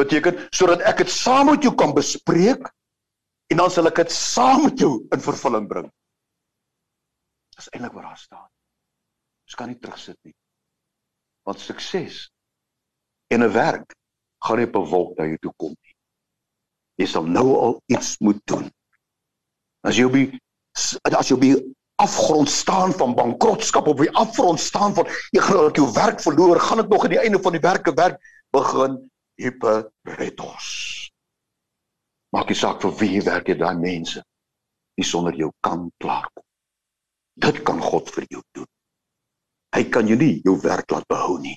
beteken 0.00 0.38
sodat 0.50 0.82
ek 0.88 1.04
dit 1.04 1.12
saam 1.12 1.50
met 1.52 1.62
jou 1.62 1.74
kan 1.78 1.94
bespreek 1.94 2.66
en 3.52 3.60
dan 3.60 3.70
sal 3.70 3.90
ek 3.90 4.02
dit 4.02 4.14
saam 4.14 4.64
met 4.66 4.78
jou 4.80 4.92
in 5.14 5.22
vervulling 5.22 5.68
bring. 5.70 5.90
Dis 7.54 7.70
eintlik 7.70 7.94
wat 7.94 8.08
daar 8.08 8.18
staan. 8.18 8.48
Ons 9.46 9.58
kan 9.58 9.70
nie 9.70 9.78
terugsit 9.78 10.18
nie. 10.26 10.34
Want 11.46 11.60
sukses 11.60 12.30
en 13.30 13.44
'n 13.44 13.52
werk 13.52 13.94
gaan 14.44 14.58
nie 14.58 14.66
op 14.66 14.76
'n 14.76 14.90
wolk 14.90 15.18
na 15.18 15.26
jou 15.26 15.38
toe 15.38 15.52
kom 15.56 15.76
nie. 15.82 15.94
Jy 16.96 17.06
sal 17.06 17.26
nou 17.26 17.48
al 17.56 17.82
iets 17.86 18.18
moet 18.18 18.40
doen. 18.46 18.70
As 19.82 19.96
jy 19.96 20.04
op 20.04 20.12
die 20.12 20.40
as 21.18 21.28
jy 21.28 21.34
op 21.34 21.40
die 21.40 21.74
afgrond 22.02 22.50
staan 22.50 22.92
van 22.92 23.14
bankrotskap 23.14 23.86
op 23.86 23.98
die 23.98 24.10
afgrond 24.10 24.60
staan 24.60 24.94
van 24.94 25.06
jy 25.30 25.40
gaan 25.40 25.72
jou 25.72 25.92
werk 25.92 26.20
verloor, 26.20 26.60
gaan 26.60 26.82
dit 26.82 26.88
nog 26.88 27.04
aan 27.04 27.10
die 27.10 27.20
einde 27.22 27.38
van 27.42 27.52
die 27.52 27.60
werke 27.60 27.92
werk 27.94 28.18
begin 28.50 29.10
hyperretos. 29.40 30.68
Maak 32.34 32.50
nie 32.50 32.58
saak 32.58 32.82
vir 32.82 32.94
wie 33.00 33.20
werk 33.26 33.50
jy 33.50 33.58
daai 33.58 33.76
mense 33.78 34.22
nie 34.98 35.06
sonder 35.06 35.34
jou 35.38 35.50
kan 35.64 35.88
klaarkom. 36.02 36.44
Dit 37.34 37.62
kan 37.66 37.80
God 37.82 38.10
vir 38.14 38.26
jou 38.30 38.42
doen. 38.54 38.68
Hy 39.74 39.82
kan 39.90 40.06
jou 40.06 40.18
nie 40.18 40.38
jou 40.46 40.54
werk 40.62 40.90
laat 40.94 41.06
behou 41.10 41.38
nie. 41.42 41.56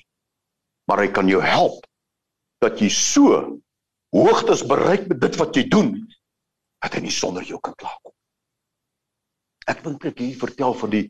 Maar 0.90 1.04
hy 1.04 1.10
kan 1.14 1.28
jou 1.30 1.40
help 1.44 1.84
dat 2.62 2.80
jy 2.82 2.88
so 2.90 3.38
hoogtes 4.14 4.64
bereik 4.66 5.06
met 5.10 5.20
dit 5.22 5.38
wat 5.38 5.54
jy 5.54 5.68
doen 5.70 5.92
dat 6.82 6.94
hy 6.96 7.04
nie 7.04 7.14
sonder 7.14 7.46
jou 7.46 7.60
kan 7.62 7.76
klaarkom. 7.78 8.14
Ek 9.68 9.84
wil 9.84 9.98
net 10.02 10.18
hier 10.18 10.38
vertel 10.40 10.74
van 10.80 10.94
die 10.94 11.04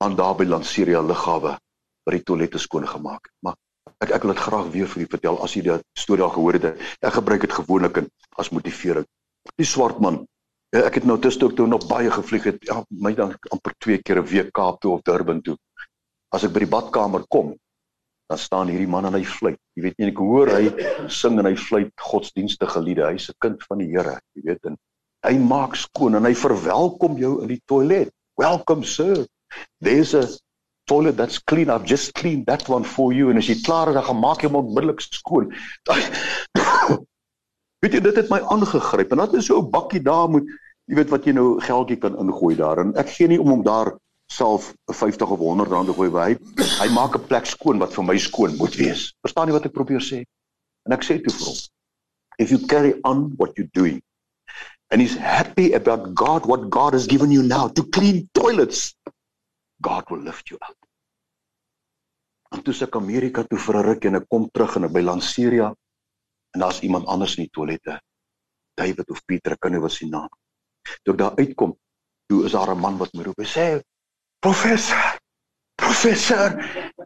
man 0.00 0.16
daar 0.16 0.36
by 0.38 0.46
Lanseria 0.46 1.02
lughawe 1.02 1.56
wat 1.58 2.14
die 2.14 2.24
toilette 2.24 2.60
skoon 2.62 2.86
gemaak 2.86 3.26
het. 3.26 3.34
Maar 3.44 3.56
ek 4.04 4.10
ek 4.16 4.24
wil 4.24 4.32
dit 4.34 4.42
graag 4.42 4.66
weer 4.72 4.88
vir 4.88 5.02
u 5.02 5.06
vertel 5.10 5.38
as 5.44 5.54
jy 5.54 5.62
die 5.66 5.76
storie 5.98 6.24
al 6.24 6.34
gehoor 6.34 6.58
het. 6.58 6.82
Ek 7.02 7.14
gebruik 7.18 7.40
dit 7.46 7.52
gewoonlik 7.52 8.02
as 8.38 8.50
motivering. 8.50 9.06
Die 9.56 9.66
swart 9.66 10.00
man. 10.00 10.26
Ja, 10.74 10.84
ek 10.84 11.00
het 11.00 11.06
nou 11.08 11.16
tussen 11.18 11.54
toe 11.56 11.66
nog 11.66 11.86
baie 11.88 12.10
gevlieg 12.10 12.44
het. 12.44 12.58
Ja, 12.68 12.82
my 12.90 13.14
dan 13.14 13.32
amper 13.54 13.72
twee 13.80 14.02
keer 14.02 14.20
'n 14.20 14.26
week 14.26 14.52
Kaap 14.52 14.80
toe 14.80 14.92
of 14.92 15.02
Durban 15.02 15.40
toe. 15.42 15.56
As 16.32 16.44
ek 16.44 16.52
by 16.52 16.60
die 16.60 16.74
badkamer 16.76 17.24
kom, 17.28 17.56
dan 18.28 18.38
staan 18.38 18.68
hierdie 18.68 18.88
man 18.88 19.06
en 19.06 19.14
hy 19.14 19.24
fluit. 19.24 19.58
Jy 19.76 19.82
weet 19.82 19.98
nie 19.98 20.10
ek 20.10 20.18
hoor 20.18 20.50
hy 20.52 20.68
sing 21.08 21.38
en 21.38 21.46
hy 21.46 21.54
fluit 21.56 21.92
godsdienstige 21.96 22.80
liede. 22.80 23.06
Hy's 23.08 23.30
'n 23.30 23.40
kind 23.40 23.62
van 23.68 23.78
die 23.78 23.88
Here, 23.88 24.20
jy 24.36 24.42
weet 24.44 24.66
en 24.66 24.76
hy 25.24 25.38
maak 25.38 25.74
skoon 25.76 26.14
en 26.14 26.24
hy 26.24 26.34
verwelkom 26.34 27.16
jou 27.16 27.42
in 27.42 27.48
die 27.48 27.62
toilet. 27.66 28.12
Welcome 28.36 28.84
sir. 28.84 29.26
There's 29.80 30.14
a 30.14 30.28
toilet 30.90 31.16
that's 31.16 31.38
clean 31.50 31.70
I've 31.70 31.84
just 31.84 32.14
cleaned 32.14 32.46
that 32.46 32.68
one 32.68 32.84
for 32.84 33.12
you 33.12 33.30
en 33.30 33.40
as 33.40 33.48
jy 33.50 33.58
klaar 33.66 33.90
is 33.92 33.98
dan 33.98 34.06
gaan 34.08 34.20
maak 34.22 34.42
jy 34.42 34.50
hom 34.50 34.60
onmiddellik 34.62 35.00
skoon. 35.04 35.52
weet 37.82 37.94
jy 37.94 38.02
dit 38.08 38.16
het 38.18 38.32
my 38.32 38.40
aangegryp 38.54 39.12
en 39.14 39.22
dat 39.22 39.36
is 39.38 39.46
so 39.46 39.60
'n 39.60 39.70
bakkie 39.70 40.02
daar 40.02 40.28
moet 40.32 40.46
jy 40.88 40.94
weet 40.98 41.12
wat 41.14 41.24
jy 41.28 41.32
nou 41.36 41.48
geldjie 41.62 42.00
kan 42.02 42.18
ingooi 42.18 42.56
daar 42.56 42.82
en 42.82 42.94
ek 42.96 43.08
gee 43.16 43.28
nie 43.28 43.40
om 43.40 43.50
hom 43.54 43.62
daar 43.62 43.94
self 44.32 44.74
50 44.92 45.30
of 45.30 45.38
100 45.38 45.70
rand 45.72 45.88
te 45.88 45.94
gooi 45.96 46.10
by 46.10 46.26
hy, 46.28 46.34
hy 46.82 46.88
maak 46.96 47.16
'n 47.16 47.26
plek 47.28 47.46
skoon 47.46 47.78
wat 47.78 47.94
vir 47.94 48.04
my 48.04 48.18
skoon 48.18 48.56
moet 48.56 48.74
wees. 48.76 49.12
Verstaan 49.24 49.48
jy 49.48 49.56
wat 49.56 49.66
ek 49.66 49.76
probeer 49.76 50.02
sê? 50.04 50.24
En 50.86 50.92
ek 50.92 51.04
sê 51.04 51.20
toe 51.22 51.32
vir 51.32 51.46
hom 51.46 51.58
if 52.38 52.50
you 52.50 52.58
carry 52.66 52.94
on 53.04 53.34
what 53.36 53.56
you 53.58 53.68
doing 53.74 54.00
and 54.90 55.00
he's 55.00 55.16
happy 55.16 55.72
about 55.72 56.14
God 56.14 56.46
what 56.46 56.70
God 56.70 56.94
has 56.94 57.06
given 57.06 57.30
you 57.30 57.42
now 57.42 57.68
to 57.68 57.82
clean 57.82 58.28
toilets 58.32 58.94
God 59.80 60.04
will 60.10 60.22
lift 60.22 60.50
you 60.50 60.58
up. 60.62 60.77
En 62.54 62.62
toe 62.64 62.74
se 62.74 62.86
ek 62.88 62.96
Amerika 62.96 63.44
toe 63.44 63.58
vir 63.58 63.76
'n 63.76 63.86
ruk 63.86 64.04
en 64.04 64.14
ek 64.20 64.28
kom 64.28 64.48
terug 64.50 64.76
en 64.76 64.84
ek 64.84 64.92
by 64.92 65.02
Lanseria 65.04 65.68
en 66.54 66.60
daar's 66.60 66.80
iemand 66.80 67.06
anders 67.06 67.36
in 67.36 67.44
die 67.44 67.52
toilette. 67.52 68.00
David 68.78 69.10
of 69.10 69.24
Pieter, 69.24 69.56
kan 69.58 69.72
nie 69.72 69.80
wat 69.80 69.92
sy 69.92 70.06
naam. 70.08 70.30
Toe 71.04 71.14
ek 71.14 71.18
daar 71.18 71.36
uitkom, 71.36 71.76
toe 72.28 72.44
is 72.46 72.52
daar 72.52 72.74
'n 72.74 72.80
man 72.80 72.98
wat 72.98 73.12
my 73.14 73.22
roep 73.22 73.38
en 73.38 73.46
sê: 73.46 73.82
"Professor, 74.40 75.18
professor." 75.76 76.56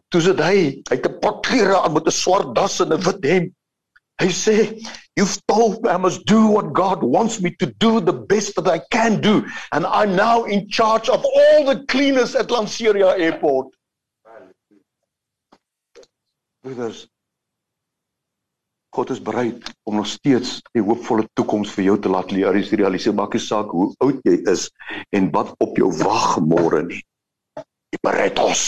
Toe 0.09 0.21
sê 0.21 0.31
hy, 0.37 0.83
hy 0.89 0.95
het 0.95 1.07
'n 1.07 1.41
klere 1.41 1.81
aan 1.81 1.93
met 1.93 2.07
'n 2.07 2.11
swart 2.11 2.55
das 2.55 2.79
en 2.79 2.93
'n 2.93 3.01
wit 3.01 3.23
hemp. 3.23 3.53
Hy 4.21 4.29
sê, 4.29 4.79
You've 5.15 5.39
told 5.47 5.83
me 5.83 5.89
I 5.89 5.97
must 5.97 6.25
do 6.25 6.47
what 6.47 6.73
God 6.73 7.03
wants 7.03 7.39
me 7.39 7.55
to 7.59 7.67
do, 7.67 7.99
the 7.99 8.13
best 8.13 8.55
that 8.55 8.67
I 8.67 8.79
can 8.89 9.21
do. 9.21 9.45
And 9.71 9.85
I'm 9.85 10.15
now 10.15 10.45
in 10.45 10.67
charge 10.69 11.07
of 11.07 11.23
all 11.23 11.65
the 11.65 11.85
cleaners 11.87 12.35
at 12.35 12.47
Lanseria 12.47 13.17
Airport. 13.19 13.67
Brothers, 16.63 17.09
God 18.95 19.09
is 19.09 19.19
bereid 19.21 19.73
om 19.83 19.95
nog 19.99 20.07
steeds 20.07 20.61
'n 20.71 20.85
hoopvolle 20.87 21.25
toekoms 21.33 21.71
vir 21.75 21.83
jou 21.83 21.95
te 21.99 22.09
laat 22.09 22.31
realiseer. 22.31 23.13
Maak 23.13 23.33
nie 23.33 23.41
saak 23.43 23.73
hoe 23.75 23.87
oud 23.97 24.19
jy 24.23 24.37
is 24.51 24.71
en 25.09 25.31
wat 25.31 25.51
op 25.59 25.77
jou 25.77 25.91
wag 25.97 26.39
môre 26.39 26.83
nie. 26.87 27.01
Jy 27.91 27.99
bereid 28.01 28.39
ons. 28.39 28.63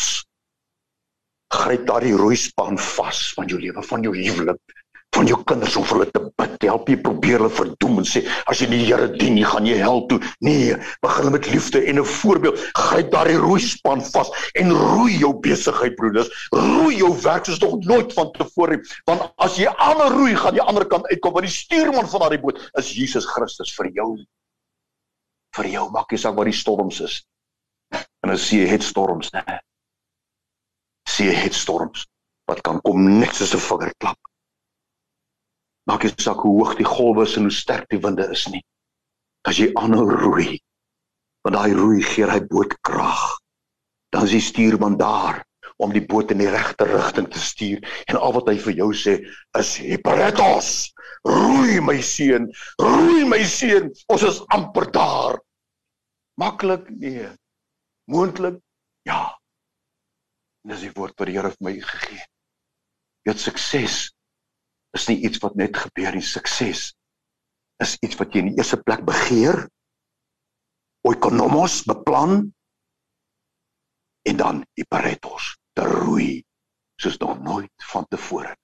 Gryp 1.56 1.88
daardie 1.88 2.18
rooi 2.20 2.36
span 2.36 2.78
vas 2.78 3.34
van 3.38 3.48
jou 3.48 3.60
lewe, 3.60 3.84
van 3.84 4.04
jou 4.04 4.16
huwelik, 4.18 4.75
van 5.16 5.30
jou 5.30 5.38
kinders 5.48 5.76
om 5.80 5.86
hulle 5.90 6.08
te 6.12 6.22
bid. 6.40 6.56
Help 6.66 6.90
jy 6.90 6.98
probeer 7.04 7.40
hulle 7.40 7.52
verdoem 7.54 8.02
en 8.02 8.08
sê 8.08 8.24
as 8.52 8.62
jy 8.62 8.68
die 8.72 8.82
Here 8.86 9.08
dien, 9.12 9.38
jy 9.40 9.48
gaan 9.50 9.68
jy 9.70 9.78
hel 9.80 10.04
toe. 10.10 10.20
Nee, 10.46 10.76
begin 11.06 11.32
met 11.34 11.48
liefde 11.52 11.82
en 11.90 12.00
'n 12.02 12.06
voorbeeld. 12.06 12.60
Gryp 12.78 13.12
daardie 13.12 13.38
rooi 13.40 13.60
span 13.62 14.02
vas 14.02 14.30
en 14.54 14.72
roei 14.72 15.18
jou 15.18 15.34
besigheid, 15.40 15.96
broeders. 15.96 16.30
Roei 16.52 16.98
jou 16.98 17.12
werk 17.24 17.46
soos 17.46 17.60
nog 17.60 17.80
nooit 17.86 18.14
van 18.14 18.32
tevore. 18.32 18.82
Want 19.06 19.32
as 19.38 19.58
jy 19.58 19.68
ander 19.68 20.12
roei, 20.12 20.36
gaan 20.36 20.54
jy 20.54 20.60
aan 20.60 20.66
die 20.66 20.70
ander 20.70 20.88
kant 20.88 21.08
uitkom 21.08 21.34
want 21.34 21.46
die 21.46 21.54
stuurman 21.54 22.08
van 22.08 22.20
daardie 22.20 22.42
boot 22.42 22.60
is 22.74 22.92
Jesus 22.94 23.26
Christus 23.26 23.76
vir 23.76 23.92
jou. 23.94 24.18
Vir 25.56 25.68
jou 25.68 25.90
maak 25.92 26.12
nie 26.12 26.20
saak 26.20 26.36
wat 26.36 26.46
die 26.46 26.60
storms 26.60 27.00
is. 27.00 27.24
En 28.24 28.30
as 28.30 28.50
jy 28.50 28.66
het 28.68 28.84
storms, 28.84 29.32
né? 29.32 29.60
See 31.08 31.32
het 31.32 31.54
storms 31.54 32.06
wat 32.50 32.62
kan 32.62 32.82
kom 32.82 33.20
net 33.20 33.36
soos 33.36 33.54
'n 33.54 33.60
vingerklap. 33.60 34.18
Maak 35.86 36.04
nie 36.04 36.14
saak 36.18 36.42
hoe 36.42 36.54
hoog 36.58 36.78
die 36.80 36.88
golwe 36.88 37.26
is 37.28 37.36
en 37.38 37.48
hoe 37.48 37.54
sterk 37.54 37.90
die 37.94 38.02
winde 38.02 38.26
is 38.34 38.48
nie. 38.50 38.64
As 39.46 39.60
jy 39.62 39.70
aanhou 39.78 40.08
roei, 40.10 40.56
want 41.46 41.58
daai 41.58 41.76
roei 41.78 42.02
gee 42.02 42.26
hy 42.30 42.40
boot 42.50 42.74
krag. 42.82 43.22
Dan 44.10 44.26
is 44.26 44.34
die 44.34 44.42
stuurman 44.42 44.98
daar 44.98 45.44
om 45.78 45.94
die 45.94 46.04
boot 46.06 46.32
in 46.32 46.40
die 46.40 46.50
regte 46.50 46.88
rigting 46.88 47.28
te 47.32 47.42
stuur 47.42 47.82
en 48.10 48.18
al 48.18 48.34
wat 48.38 48.50
hy 48.50 48.56
vir 48.64 48.78
jou 48.80 48.90
sê 48.96 49.18
is 49.60 49.72
Hyperetos 49.84 50.70
roei 51.28 51.82
my 51.84 51.98
seun 52.06 52.48
roei 52.82 53.26
my 53.28 53.42
seun 53.44 53.92
ons 54.14 54.24
is 54.30 54.42
amper 54.56 54.88
daar. 54.96 55.40
Maklik? 56.40 56.88
Nee. 56.90 57.30
Moontlik? 58.12 58.60
Ja. 59.08 59.36
En 60.64 60.74
dis 60.74 60.88
die 60.88 60.94
woord 60.96 61.16
wat 61.20 61.30
die 61.30 61.38
Here 61.38 61.52
vir 61.54 61.68
my 61.68 61.76
gegee 61.80 62.20
het. 62.20 62.32
Het 63.26 63.42
sukses 63.42 64.00
is 64.96 65.08
nie 65.12 65.20
iets 65.28 65.42
wat 65.44 65.58
net 65.60 65.76
gebeur 65.78 66.16
nie. 66.16 66.24
Sukses 66.24 66.94
is 67.84 67.96
iets 68.06 68.18
wat 68.20 68.32
jy 68.32 68.46
in 68.46 68.52
die 68.54 68.60
eerste 68.62 68.80
plek 68.80 69.04
begeer, 69.08 69.66
oikonomos 71.06 71.82
beplan 71.86 72.38
en 74.26 74.40
dan 74.40 74.64
iparetos 74.80 75.54
te 75.78 75.86
roei 75.86 76.40
soos 77.02 77.18
nog 77.22 77.42
nooit 77.44 77.88
van 77.92 78.08
tevore. 78.10 78.56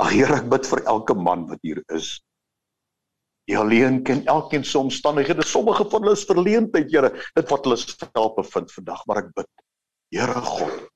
Ag 0.00 0.14
Here, 0.16 0.40
ek 0.40 0.48
bid 0.48 0.66
vir 0.66 0.80
elke 0.88 1.14
man 1.14 1.44
wat 1.50 1.60
hier 1.66 1.82
is. 1.92 2.14
Jy 3.50 3.58
alleen 3.60 3.98
ken 4.06 4.22
elkeen 4.30 4.64
se 4.64 4.78
omstandighede. 4.80 5.44
Sommige 5.44 5.84
van 5.92 6.06
hulle 6.06 6.16
is 6.16 6.24
verleentheid, 6.28 6.88
Here, 6.88 7.10
dit 7.36 7.52
wat 7.52 7.68
hulle 7.68 7.76
self 7.76 8.38
bevind 8.38 8.72
vandag, 8.78 9.04
maar 9.06 9.20
ek 9.26 9.34
bid, 9.36 9.50
Here 10.16 10.40
God, 10.46 10.89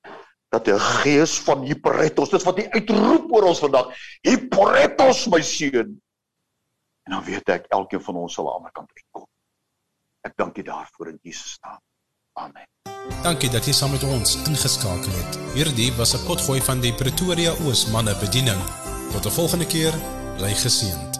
dat 0.55 0.67
'n 0.67 0.79
gees 0.79 1.39
van 1.39 1.63
Hyperetos, 1.67 2.29
dis 2.29 2.43
wat 2.43 2.57
hy 2.57 2.67
uitroep 2.69 3.31
oor 3.31 3.51
ons 3.51 3.59
vandag. 3.59 3.91
Hyperetos 4.21 5.27
my 5.27 5.41
seun. 5.41 6.01
En 7.05 7.11
dan 7.13 7.23
weet 7.23 7.49
ek 7.49 7.65
elkeen 7.69 8.01
van 8.01 8.15
ons 8.15 8.33
sal 8.33 8.45
aan 8.45 8.51
die 8.51 8.57
ander 8.57 8.71
kant 8.71 8.91
uitkom. 8.93 9.27
Ek 10.21 10.33
dank 10.35 10.57
U 10.57 10.61
daarvoor 10.61 11.07
in 11.07 11.19
Jesus 11.21 11.57
naam. 11.61 11.81
Amen. 12.33 12.67
Dankie 13.23 13.49
dat 13.49 13.65
jy 13.65 13.73
saam 13.73 13.91
met 13.91 14.03
ons 14.03 14.35
ingeskakel 14.49 15.11
het. 15.11 15.37
Hierdie 15.53 15.91
was 15.97 16.15
'n 16.15 16.25
potgooi 16.25 16.61
van 16.61 16.79
die 16.81 16.93
Pretoria 16.93 17.51
Oos 17.65 17.85
manne 17.91 18.15
bediening. 18.19 18.61
Tot 19.11 19.25
'n 19.25 19.37
volgende 19.39 19.65
keer, 19.65 19.93
bly 20.37 20.53
geseënd. 20.53 21.14